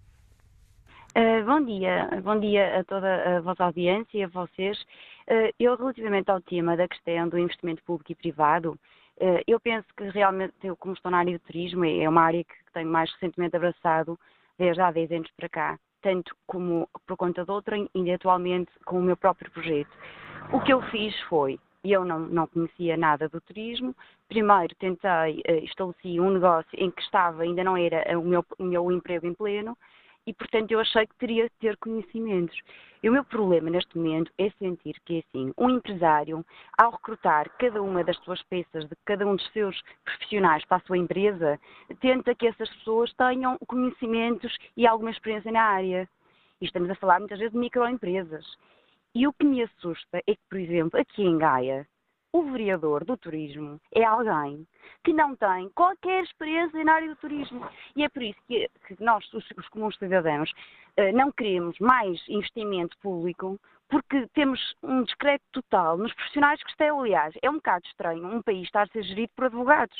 [1.13, 4.79] Uh, bom dia, bom dia a toda a vossa audiência e a vocês.
[5.27, 8.79] Uh, eu, relativamente ao tema da questão do investimento público e privado,
[9.19, 12.45] uh, eu penso que realmente, eu, como estou na área do turismo, é uma área
[12.45, 14.17] que tenho mais recentemente abraçado
[14.57, 18.99] desde há 10 anos para cá, tanto como por conta de outra, e atualmente com
[18.99, 19.91] o meu próprio projeto.
[20.51, 23.95] O que eu fiz foi eu não, não conhecia nada do turismo.
[24.27, 28.63] Primeiro tentei, uh, estabeleci um negócio em que estava, ainda não era o meu, o
[28.63, 29.77] meu emprego em pleno,
[30.25, 32.57] e portanto eu achei que teria que ter conhecimentos.
[33.03, 36.45] E o meu problema neste momento é sentir que assim, um empresário,
[36.77, 40.81] ao recrutar cada uma das suas peças, de cada um dos seus profissionais para a
[40.81, 41.59] sua empresa,
[41.99, 46.07] tenta que essas pessoas tenham conhecimentos e alguma experiência na área.
[46.61, 48.45] E estamos a falar muitas vezes de microempresas.
[49.15, 51.87] E o que me assusta é que, por exemplo, aqui em Gaia,
[52.33, 54.65] o vereador do turismo é alguém
[55.03, 57.67] que não tem qualquer experiência na área do turismo.
[57.95, 60.51] E é por isso que, nós, os, comuns cidadãos,
[60.97, 63.59] eh, não queremos mais investimento público,
[63.89, 68.41] porque temos um discreto total nos profissionais que estão, aliás, é um bocado estranho um
[68.41, 69.97] país estar a ser gerido por advogados.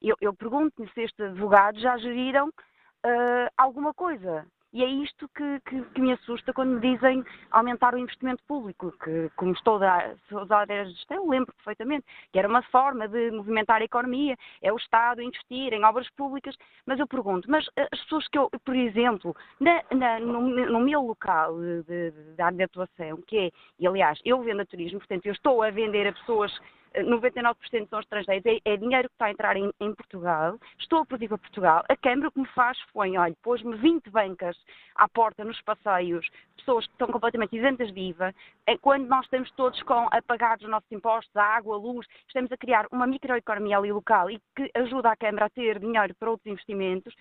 [0.00, 4.46] Eu, eu pergunto-me se estes advogados já geriram uh, alguma coisa.
[4.72, 8.90] E é isto que, que, que, me assusta quando me dizem aumentar o investimento público,
[9.04, 10.14] que, como estou da,
[10.48, 14.72] da área de gestão, lembro perfeitamente que era uma forma de movimentar a economia, é
[14.72, 18.48] o Estado investir em obras públicas, mas eu pergunto, mas eh, as pessoas que eu,
[18.64, 23.50] por exemplo, na, na, no, no, meu local de, de, de de atuação, que é,
[23.78, 26.52] e aliás, eu vendo a turismo, portanto, eu estou a vender a pessoas
[27.00, 31.06] 99% são estrangeiros, é, é, dinheiro que está a entrar em, em, Portugal, estou a
[31.06, 34.56] pedir para Portugal, a Câmara o que me faz foi, olha, pôs-me 20 bancas
[34.94, 38.34] à porta nos passeios, pessoas que estão completamente isentas de IVA,
[38.66, 42.06] é quando nós estamos todos com a pagar os nossos impostos, a água, a luz,
[42.26, 46.14] estamos a criar uma microeconomia ali local e que ajuda a Câmara a ter dinheiro
[46.14, 47.14] para outros investimentos.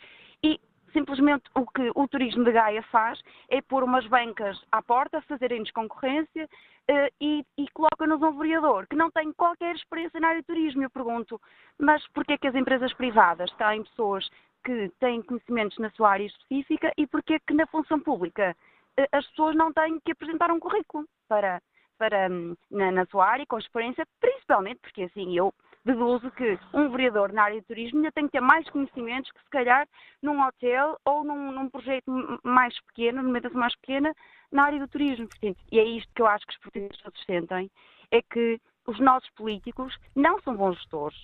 [0.43, 0.60] E
[0.91, 5.72] simplesmente o que o turismo de Gaia faz é pôr umas bancas à porta, fazerem-nos
[5.72, 10.47] concorrência uh, e, e coloca-nos um vereador que não tem qualquer experiência na área de
[10.47, 10.84] turismo.
[10.84, 11.39] Eu pergunto,
[11.80, 14.30] mas porquê que as empresas privadas têm pessoas
[14.63, 18.55] que têm conhecimentos na sua área específica e porquê que na função pública
[18.99, 21.61] uh, as pessoas não têm que apresentar um currículo para,
[21.97, 26.89] para um, na, na sua área com experiência, principalmente porque assim eu deduzo que um
[26.89, 29.87] vereador na área de turismo ainda tem que ter mais conhecimentos que, se calhar,
[30.21, 32.11] num hotel ou num, num projeto
[32.43, 34.13] mais pequeno, numa empresa mais pequena,
[34.51, 35.27] na área do turismo.
[35.27, 37.69] Portanto, e é isto que eu acho que os portugueses todos sentem,
[38.11, 41.17] é que os nossos políticos não são bons gestores.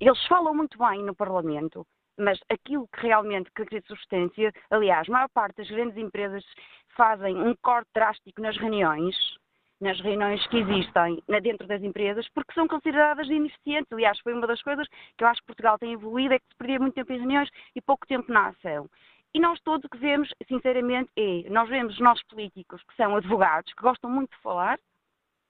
[0.00, 1.86] Eles falam muito bem no Parlamento,
[2.18, 6.44] mas aquilo que realmente caracteriza substância, aliás, a maior parte das grandes empresas
[6.96, 9.16] fazem um corte drástico nas reuniões,
[9.82, 13.92] nas reuniões que existem dentro das empresas, porque são consideradas ineficientes.
[13.92, 14.86] Aliás, foi uma das coisas
[15.18, 17.50] que eu acho que Portugal tem evoluído, é que se perdia muito tempo em reuniões
[17.74, 18.88] e pouco tempo na ação.
[19.34, 23.16] E nós todos o que vemos, sinceramente, é, nós vemos os nossos políticos que são
[23.16, 24.78] advogados, que gostam muito de falar,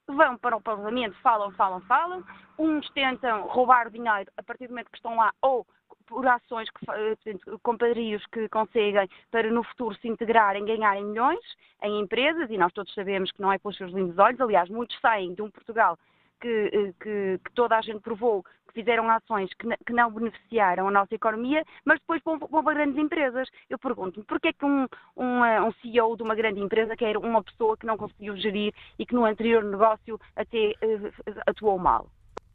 [0.09, 2.25] vão para o Parlamento, falam, falam, falam,
[2.59, 5.67] uns tentam roubar o dinheiro a partir do momento que estão lá, ou
[6.13, 11.41] por ações, que, portanto, compadrios que conseguem para no futuro se integrarem, ganharem milhões
[11.83, 14.99] em empresas, e nós todos sabemos que não é pelos seus lindos olhos, aliás, muitos
[15.01, 15.99] saem de um Portugal
[16.41, 20.89] que, eh, que, que, toda a gente provou que fizeram ações que, que, não beneficiaram
[20.89, 23.49] a nossa economia, mas depois vão, vão para grandes empresas.
[23.71, 24.87] Eu pergunto-me, porquê é que um,
[25.17, 28.75] um, eh, um, CEO de uma grande empresa quer uma pessoa que não conseguiu gerir
[28.99, 32.09] e que no anterior negócio até uh, atuou mal?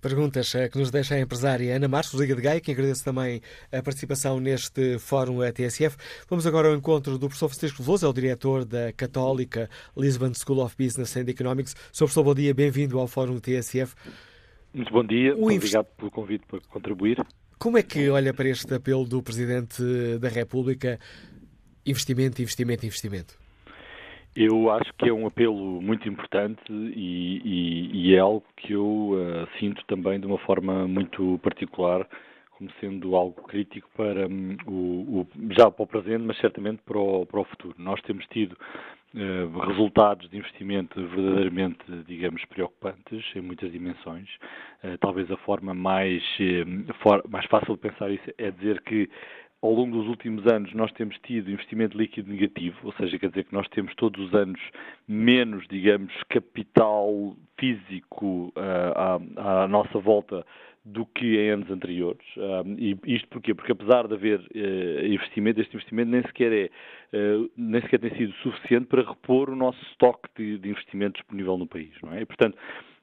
[0.07, 3.41] Perguntas eh, que nos deixa a empresária Ana Marcos, Liga de Gaia, que agradeço também
[3.69, 5.97] a participação neste Fórum TSF.
[6.29, 10.63] Vamos agora ao encontro do professor Francisco Veloso, é o diretor da Católica Lisbon School
[10.63, 11.75] of Business and Economics.
[11.91, 12.05] Sr.
[12.05, 13.95] professor, bom dia, bem-vindo ao Fórum TSF.
[14.73, 15.97] Muito bom dia, o obrigado invest...
[15.97, 17.25] pelo convite para contribuir.
[17.59, 19.83] Como é que olha para este apelo do Presidente
[20.21, 20.97] da República?
[21.85, 23.46] Investimento, investimento, investimento.
[24.39, 28.85] Eu acho que é um apelo muito importante e, e, e é algo que eu
[28.85, 32.07] uh, sinto também de uma forma muito particular
[32.51, 35.27] como sendo algo crítico para um, o, o,
[35.57, 37.73] já para o presente, mas certamente para o, para o futuro.
[37.79, 38.55] Nós temos tido
[39.15, 44.29] uh, resultados de investimento verdadeiramente, digamos, preocupantes em muitas dimensões.
[44.83, 46.23] Uh, talvez a forma mais,
[47.01, 49.09] for, mais fácil de pensar isso é dizer que
[49.61, 53.45] ao longo dos últimos anos nós temos tido investimento líquido negativo, ou seja, quer dizer
[53.45, 54.59] que nós temos todos os anos
[55.07, 60.45] menos, digamos, capital físico uh, à, à, nossa volta
[60.85, 62.25] do que em anos anteriores.
[62.37, 63.53] Uh, e isto porquê?
[63.53, 66.69] Porque apesar de haver uh, investimento, este investimento nem sequer, é,
[67.57, 71.67] nem sequer tem sido suficiente para repor o nosso estoque de, de investimento disponível no
[71.67, 71.91] país.
[72.03, 72.21] Não é?
[72.21, 72.57] E, portanto,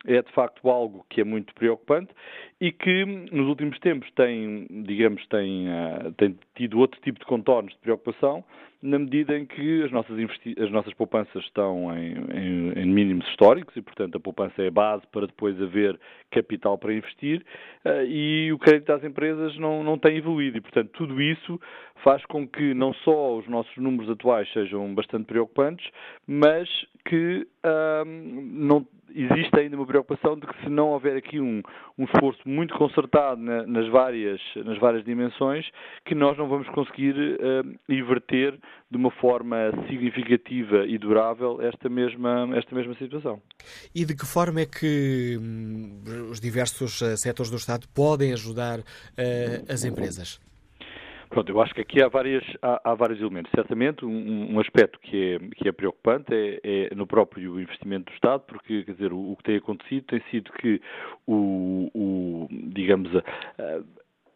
[0.07, 2.13] é de facto algo que é muito preocupante
[2.61, 7.73] e que nos últimos tempos tem, digamos, tem, uh, tem tido outro tipo de contornos
[7.73, 8.45] de preocupação
[8.85, 10.15] na medida em que as nossas,
[10.61, 14.71] as nossas poupanças estão em, em, em, mínimos históricos e, portanto, a poupança é a
[14.71, 15.99] base para depois haver
[16.31, 17.43] capital para investir
[17.87, 20.59] uh, e o crédito às empresas não, não tem evoluído.
[20.59, 21.59] E, portanto, tudo isso
[22.03, 25.91] faz com que não só os nossos números atuais sejam bastante preocupantes,
[26.27, 26.69] mas
[27.07, 31.63] que não existe ainda uma preocupação de que se não houver aqui um,
[31.97, 35.69] um esforço muito concertado na, nas, várias, nas várias dimensões,
[36.05, 38.59] que nós não vamos conseguir uh, inverter
[38.91, 39.57] de uma forma
[39.89, 43.41] significativa e durável esta mesma, esta mesma situação.
[43.95, 48.81] E de que forma é que hum, os diversos uh, setores do Estado podem ajudar
[48.81, 50.41] uh, as empresas?
[51.35, 53.51] Pronto, eu acho que aqui há, várias, há, há vários elementos.
[53.53, 58.15] Certamente, um, um, aspecto que é, que é preocupante é, é, no próprio investimento do
[58.15, 60.81] Estado, porque, quer dizer, o, o que tem acontecido tem sido que
[61.27, 63.23] o, o digamos, a,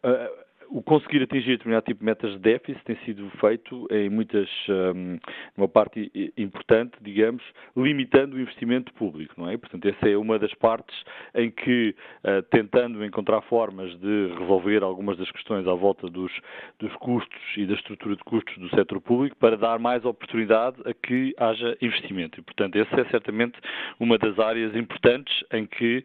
[0.03, 0.29] a,
[0.69, 5.17] o conseguir atingir determinado tipo de metas de déficit tem sido feito em muitas, um,
[5.57, 7.43] uma parte importante, digamos,
[7.75, 9.57] limitando o investimento público, não é?
[9.57, 10.95] Portanto, essa é uma das partes
[11.33, 16.31] em que, uh, tentando encontrar formas de resolver algumas das questões à volta dos,
[16.79, 20.93] dos custos e da estrutura de custos do setor público, para dar mais oportunidade a
[20.93, 22.39] que haja investimento.
[22.39, 23.57] E, portanto, essa é certamente
[23.99, 26.03] uma das áreas importantes em que,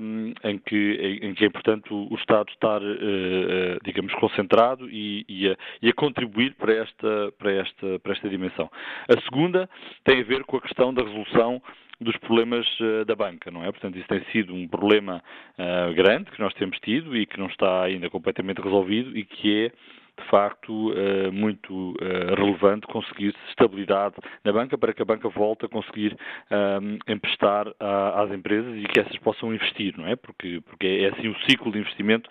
[0.00, 5.48] um, em que, em, que é importante o, Estado estar uh, digamos, concentrado e, e,
[5.48, 8.70] a, e, a, contribuir para esta, para, esta, para esta dimensão.
[9.08, 9.68] A segunda
[10.04, 11.62] tem a ver com a questão da resolução
[12.00, 13.70] dos problemas uh, da banca, não é?
[13.70, 15.22] Portanto, isso tem sido um problema
[15.58, 19.66] uh, grande que nós temos tido e que não está ainda completamente resolvido e que
[19.66, 19.72] é
[20.18, 24.14] de facto eh, muito eh, relevante conseguir estabilidade
[24.44, 26.16] na banca para que a banca volte a conseguir
[26.50, 26.78] eh,
[27.08, 27.66] emprestar
[28.14, 30.16] às empresas e que essas possam investir, não é?
[30.16, 32.30] Porque, porque é assim o ciclo de investimento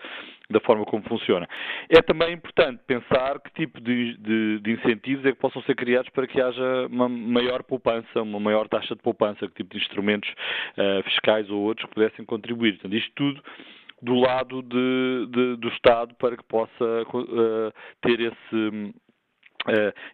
[0.50, 1.48] da forma como funciona.
[1.88, 6.10] É também importante pensar que tipo de, de, de, incentivos é que possam ser criados
[6.10, 10.28] para que haja uma maior poupança, uma maior taxa de poupança, que tipo de instrumentos
[10.30, 12.72] uh, fiscais ou outros que pudessem contribuir.
[12.72, 13.42] Portanto, isto tudo
[14.04, 17.72] do lado de, de, do Estado para que possa uh,
[18.02, 18.94] ter esse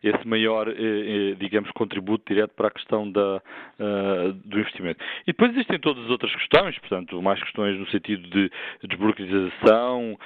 [0.03, 3.43] esse maior, eh, eh, digamos, contributo direto para a questão da,
[4.45, 5.03] do investimento.
[5.23, 8.51] E depois existem todas as outras questões, portanto, mais questões no sentido de
[8.87, 10.19] desburocratização,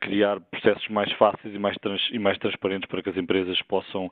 [0.00, 4.10] criar processos mais fáceis e mais, trans, e mais transparentes para que as empresas possam,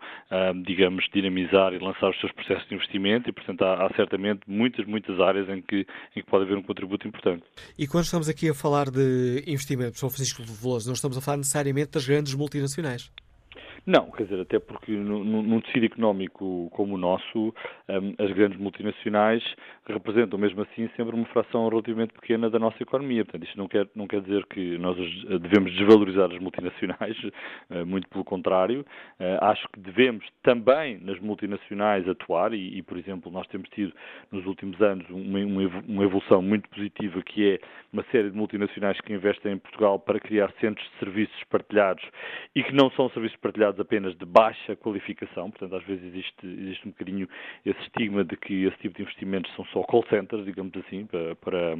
[0.64, 4.86] digamos, dinamizar e lançar os seus processos de investimento e, portanto, há, há certamente muitas,
[4.86, 7.44] muitas áreas em que, em que pode haver um contributo importante.
[7.78, 11.38] E quando estamos aqui a falar de investimento, São Francisco Veloso, não estamos a falar
[11.38, 13.10] necessariamente das grandes multinacionais.
[13.86, 17.54] Não, quer dizer, até porque num tecido económico como o nosso,
[17.88, 19.42] um, as grandes multinacionais
[19.86, 23.24] representam mesmo assim sempre uma fração relativamente pequena da nossa economia.
[23.24, 24.96] Portanto, isto não quer, não quer dizer que nós
[25.40, 27.16] devemos desvalorizar as multinacionais,
[27.70, 28.84] uh, muito pelo contrário.
[29.18, 33.92] Uh, acho que devemos também nas multinacionais atuar e, e, por exemplo, nós temos tido
[34.30, 37.60] nos últimos anos uma evolução muito positiva que é
[37.92, 42.04] uma série de multinacionais que investem em Portugal para criar centros de serviços partilhados
[42.54, 46.88] e que não são serviços partilhados apenas de baixa qualificação, portanto, às vezes existe, existe
[46.88, 47.28] um bocadinho
[47.64, 51.36] esse estigma de que esse tipo de investimentos são só call centers, digamos assim, para,
[51.36, 51.78] para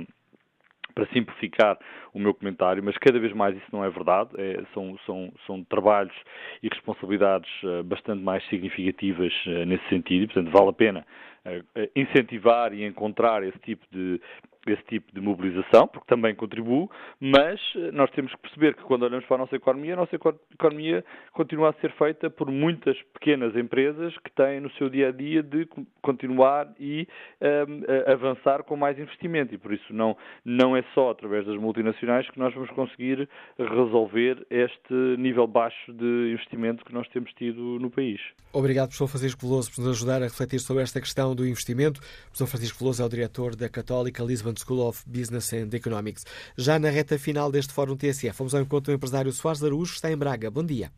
[0.94, 1.78] para simplificar
[2.12, 4.30] o meu comentário, mas cada vez mais isso não é verdade.
[4.36, 6.14] É, são, são, são trabalhos
[6.62, 11.06] e responsabilidades uh, bastante mais significativas uh, nesse sentido, e, portanto, vale a pena
[11.46, 14.20] uh, incentivar e encontrar esse tipo de,
[14.66, 16.88] esse tipo de mobilização, porque também contribui,
[17.18, 20.14] mas eh, nós temos que perceber que quando olhamos para a nossa economia, a nossa
[20.14, 25.12] economia continua a ser feita por muitas pequenas empresas que têm no seu dia a
[25.12, 25.66] dia de
[26.02, 27.08] continuar e
[27.40, 29.54] um, ehm, avançar com mais investimento.
[29.54, 33.28] E por isso não, não é só através das multinacionais que nós vamos conseguir
[33.58, 38.20] resolver este nível baixo de investimento que nós temos tido no país.
[38.52, 42.00] Obrigado, professor Francisco Veloso, por nos ajudar a refletir sobre esta questão do investimento.
[42.00, 44.22] O professor Francisco Veloso é o diretor da Católica
[44.58, 46.24] School of Business and Economics.
[46.56, 49.96] Já na reta final deste Fórum TSF, vamos ao encontro do empresário Soares Araújo, que
[49.96, 50.50] está em Braga.
[50.50, 50.90] Bom dia.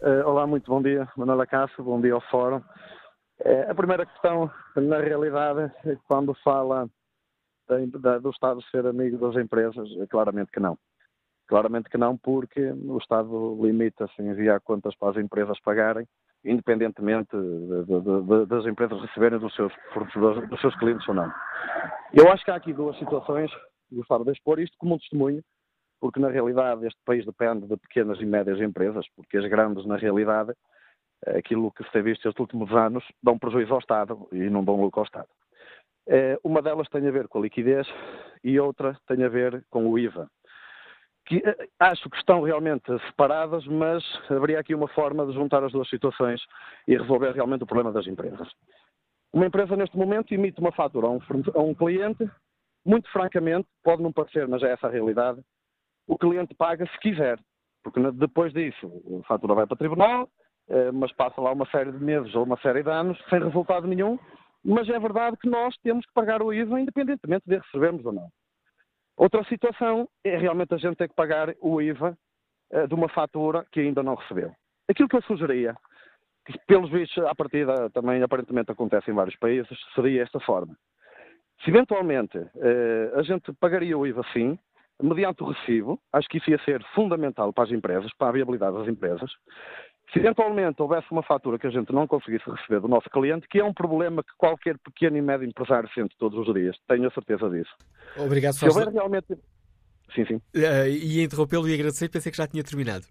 [0.00, 1.08] Uh, olá, muito bom dia.
[1.16, 2.58] Manuela Cássio, bom dia ao Fórum.
[3.40, 6.88] Uh, a primeira questão, na realidade, é quando fala
[7.68, 10.78] do Estado ser amigo das empresas, é claramente que não.
[11.46, 16.06] Claramente que não, porque o Estado limita-se em enviar contas para as empresas pagarem
[16.44, 21.32] independentemente de, de, de, das empresas receberem dos seus fornecedores, dos seus clientes ou não.
[22.12, 23.50] Eu acho que há aqui duas situações,
[23.90, 25.42] gostava de expor isto como um testemunho,
[26.00, 29.96] porque na realidade este país depende de pequenas e médias empresas, porque as grandes, na
[29.96, 30.52] realidade,
[31.26, 34.80] aquilo que se tem visto estes últimos anos, dão prejuízo ao Estado e não dão
[34.80, 35.28] lucro ao Estado.
[36.08, 37.88] Eh, uma delas tem a ver com a liquidez
[38.44, 40.28] e outra tem a ver com o IVA
[41.26, 45.72] que eh, acho que estão realmente separadas, mas haveria aqui uma forma de juntar as
[45.72, 46.40] duas situações
[46.86, 48.48] e resolver realmente o problema das empresas.
[49.32, 51.20] Uma empresa, neste momento, emite uma fatura a um,
[51.54, 52.30] a um cliente,
[52.84, 55.42] muito francamente, pode não parecer, mas é essa a realidade,
[56.06, 57.38] o cliente paga se quiser,
[57.82, 58.90] porque depois disso
[59.20, 60.28] a fatura vai para o tribunal,
[60.68, 63.88] eh, mas passa lá uma série de meses ou uma série de anos sem resultado
[63.88, 64.18] nenhum,
[64.64, 68.28] mas é verdade que nós temos que pagar o IVA independentemente de recebermos ou não.
[69.16, 72.16] Outra situação é realmente a gente ter que pagar o IVA
[72.72, 74.52] uh, de uma fatura que ainda não recebeu.
[74.88, 75.74] Aquilo que eu sugeria,
[76.44, 80.76] que pelos vistos à partida também aparentemente acontece em vários países, seria esta forma.
[81.64, 84.58] Se eventualmente uh, a gente pagaria o IVA sim,
[85.02, 88.76] mediante o recibo, acho que isso ia ser fundamental para as empresas, para a viabilidade
[88.76, 89.30] das empresas,
[90.12, 93.58] se eventualmente houvesse uma fatura que a gente não conseguisse receber do nosso cliente, que
[93.58, 97.10] é um problema que qualquer pequeno e médio empresário sente todos os dias, tenho a
[97.10, 97.74] certeza disso.
[98.16, 99.26] Obrigado, Se houver realmente.
[100.14, 100.36] Sim, sim.
[100.54, 103.04] Uh, e interrompê-lo e agradecer, pensei que já tinha terminado.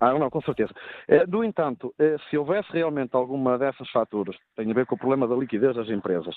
[0.00, 0.72] Ah, não, com certeza.
[1.08, 4.98] Uh, no entanto, uh, se houvesse realmente alguma dessas faturas, tem a ver com o
[4.98, 6.34] problema da liquidez das empresas,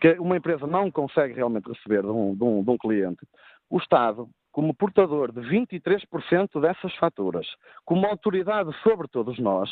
[0.00, 3.20] que uma empresa não consegue realmente receber de um, de um, de um cliente,
[3.68, 7.46] o Estado como portador de 23% dessas faturas,
[7.84, 9.70] como autoridade sobre todos nós,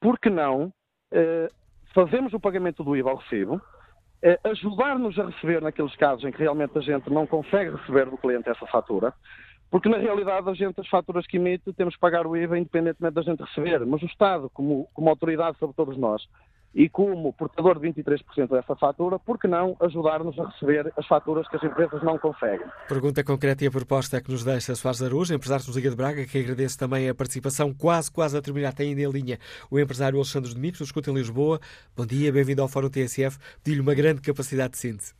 [0.00, 0.72] por que não
[1.12, 1.48] eh,
[1.94, 3.60] fazemos o pagamento do IVA ao recibo,
[4.22, 8.18] eh, ajudar-nos a receber naqueles casos em que realmente a gente não consegue receber do
[8.18, 9.14] cliente essa fatura,
[9.70, 13.14] porque na realidade a gente, as faturas que emite, temos que pagar o IVA independentemente
[13.14, 16.26] da gente receber, mas o Estado, como, como autoridade sobre todos nós,
[16.78, 21.48] e como portador de 23% dessa fatura, por que não ajudar-nos a receber as faturas
[21.48, 22.64] que as empresas não conseguem?
[22.88, 26.24] Pergunta concreta e a proposta que nos deixa Soares Arujo, empresário de Liga de Braga,
[26.24, 29.38] que agradece também a participação quase, quase a terminar, tem ainda em linha
[29.68, 31.58] o empresário Alexandre Domingos, nos escuta em Lisboa.
[31.96, 35.14] Bom dia, bem-vindo ao Fórum TSF, pedi-lhe uma grande capacidade de síntese.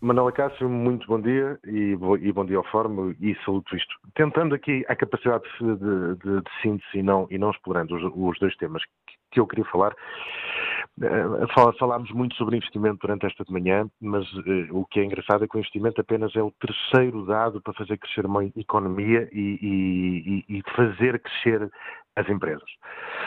[0.00, 3.94] Manuela Cássio, muito bom dia e, e, bom dia ao Fórum e saludo isto.
[4.16, 8.38] Tentando aqui a capacidade de, de, de, síntese e não, e não explorando os, os
[8.38, 9.94] dois temas que, que eu queria falar,
[11.78, 15.56] falámos muito sobre investimento durante esta manhã, mas uh, o que é engraçado é que
[15.56, 20.62] o investimento apenas é o terceiro dado para fazer crescer uma economia e, e, e
[20.76, 21.70] fazer crescer
[22.16, 22.68] as empresas.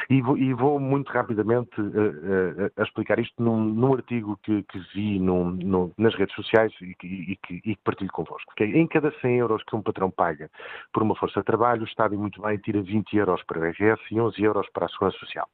[0.09, 4.79] E vou, e vou muito rapidamente uh, uh, explicar isto num, num artigo que, que
[4.93, 8.53] vi num, num, nas redes sociais e que, e que, partilho convosco.
[8.55, 10.49] Que é, em cada 100 euros que um patrão paga
[10.93, 14.01] por uma força de trabalho, o Estado, muito bem, tira 20 euros para o IRS
[14.11, 15.47] e 11 euros para a Segurança Social.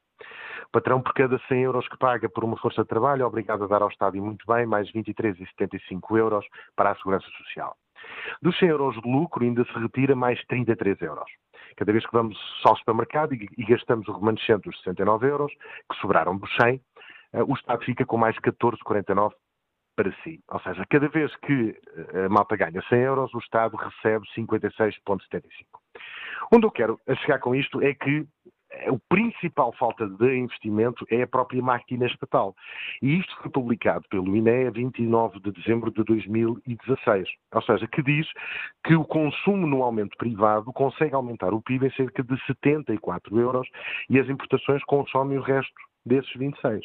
[0.68, 3.64] O patrão, por cada 100 euros que paga por uma força de trabalho, é obrigado
[3.64, 6.44] a dar ao Estado, e muito bem, mais 23,75 euros
[6.76, 7.76] para a Segurança Social.
[8.42, 11.30] Dos 100 euros de lucro, ainda se retira mais 33 euros.
[11.76, 15.52] Cada vez que vamos ao supermercado e, e gastamos o remanescente dos 69 euros,
[15.90, 16.80] que sobraram dos 100, uh,
[17.50, 19.32] o Estado fica com mais 14,49
[19.96, 20.40] para si.
[20.48, 21.78] Ou seja, cada vez que
[22.14, 25.40] eh, a malta ganha 100 euros, o Estado recebe 56,75.
[26.52, 28.26] Onde eu quero chegar com isto é que
[28.88, 32.54] a principal falta de investimento é a própria máquina estatal.
[33.02, 37.28] E isto foi publicado pelo INE a 29 de dezembro de 2016.
[37.52, 38.26] Ou seja, que diz
[38.84, 43.68] que o consumo no aumento privado consegue aumentar o PIB em cerca de 74 euros
[44.08, 45.72] e as importações consomem o resto
[46.04, 46.84] desses 26.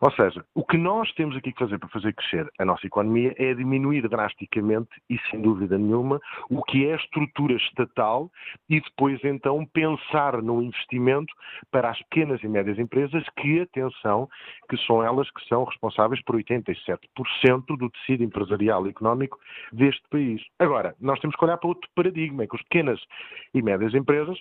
[0.00, 3.34] Ou seja, o que nós temos aqui que fazer para fazer crescer a nossa economia
[3.36, 8.30] é diminuir drasticamente e sem dúvida nenhuma o que é a estrutura estatal
[8.68, 11.32] e depois então pensar no investimento
[11.70, 14.28] para as pequenas e médias empresas que, atenção,
[14.68, 16.98] que são elas que são responsáveis por 87%
[17.76, 19.38] do tecido empresarial e económico
[19.72, 20.42] deste país.
[20.58, 23.00] Agora, nós temos que olhar para outro paradigma, é que as pequenas
[23.52, 24.38] e médias empresas,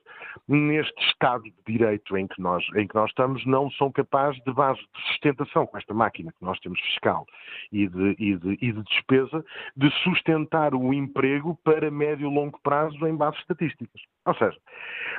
[0.48, 4.54] neste Estado de Direito em que nós, em que nós estamos, não são capaz de
[4.54, 7.26] base de sustentação com esta máquina que nós temos fiscal
[7.72, 9.44] e de, e de, e de despesa,
[9.76, 14.02] de sustentar o emprego para médio e longo prazo em bases estatísticas.
[14.26, 14.58] Ou seja,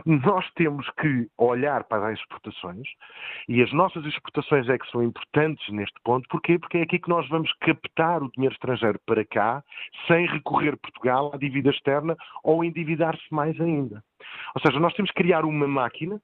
[0.06, 2.88] nós temos que olhar para as exportações
[3.48, 6.26] e as nossas exportações é que são importantes neste ponto.
[6.30, 6.58] Porquê?
[6.58, 9.62] Porque é aqui que nós vamos captar o dinheiro estrangeiro para cá
[10.06, 14.02] sem recorrer Portugal à dívida externa ou endividar-se mais ainda.
[14.54, 16.20] Ou seja, nós temos que criar uma máquina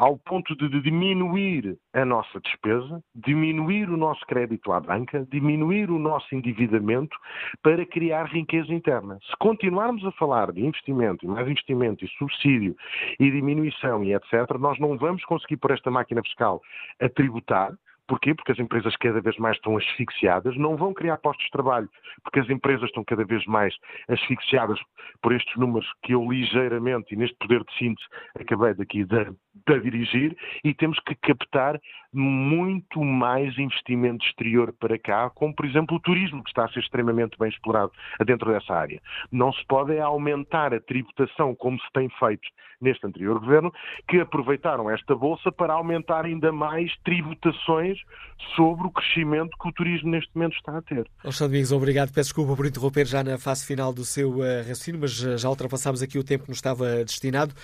[0.00, 5.98] ao ponto de diminuir a nossa despesa, diminuir o nosso crédito à banca, diminuir o
[5.98, 7.14] nosso endividamento
[7.62, 9.18] para criar riqueza interna.
[9.28, 12.74] Se continuarmos a falar de investimento e mais investimento e subsídio
[13.18, 16.62] e diminuição e etc., nós não vamos conseguir por esta máquina fiscal
[16.98, 17.74] a tributar,
[18.10, 18.34] Porquê?
[18.34, 21.88] Porque as empresas cada vez mais estão asfixiadas, não vão criar postos de trabalho,
[22.24, 23.72] porque as empresas estão cada vez mais
[24.08, 24.80] asfixiadas
[25.22, 29.32] por estes números que eu ligeiramente, e neste poder de síntese, acabei daqui de,
[29.66, 31.80] de dirigir, e temos que captar
[32.12, 36.80] muito mais investimento exterior para cá, como por exemplo o turismo, que está a ser
[36.80, 37.92] extremamente bem explorado
[38.26, 39.00] dentro dessa área.
[39.30, 42.48] Não se pode é aumentar a tributação como se tem feito
[42.80, 43.72] neste anterior governo,
[44.08, 47.98] que aproveitaram esta bolsa para aumentar ainda mais tributações
[48.56, 51.06] sobre o crescimento que o turismo neste momento está a ter.
[51.22, 52.08] Alexandre Domingos, obrigado.
[52.08, 56.02] Peço desculpa por interromper já na fase final do seu uh, raciocínio, mas já ultrapassámos
[56.02, 57.54] aqui o tempo que nos estava destinado.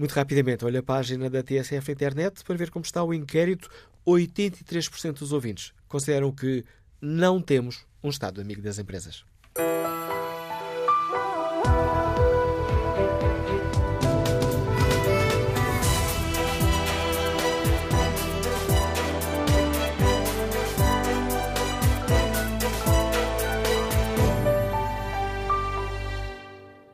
[0.00, 3.68] Muito rapidamente, olha a página da TSF Internet para ver como está o inquérito.
[4.06, 6.64] 83% dos ouvintes consideram que
[7.02, 9.26] não temos um Estado amigo das empresas.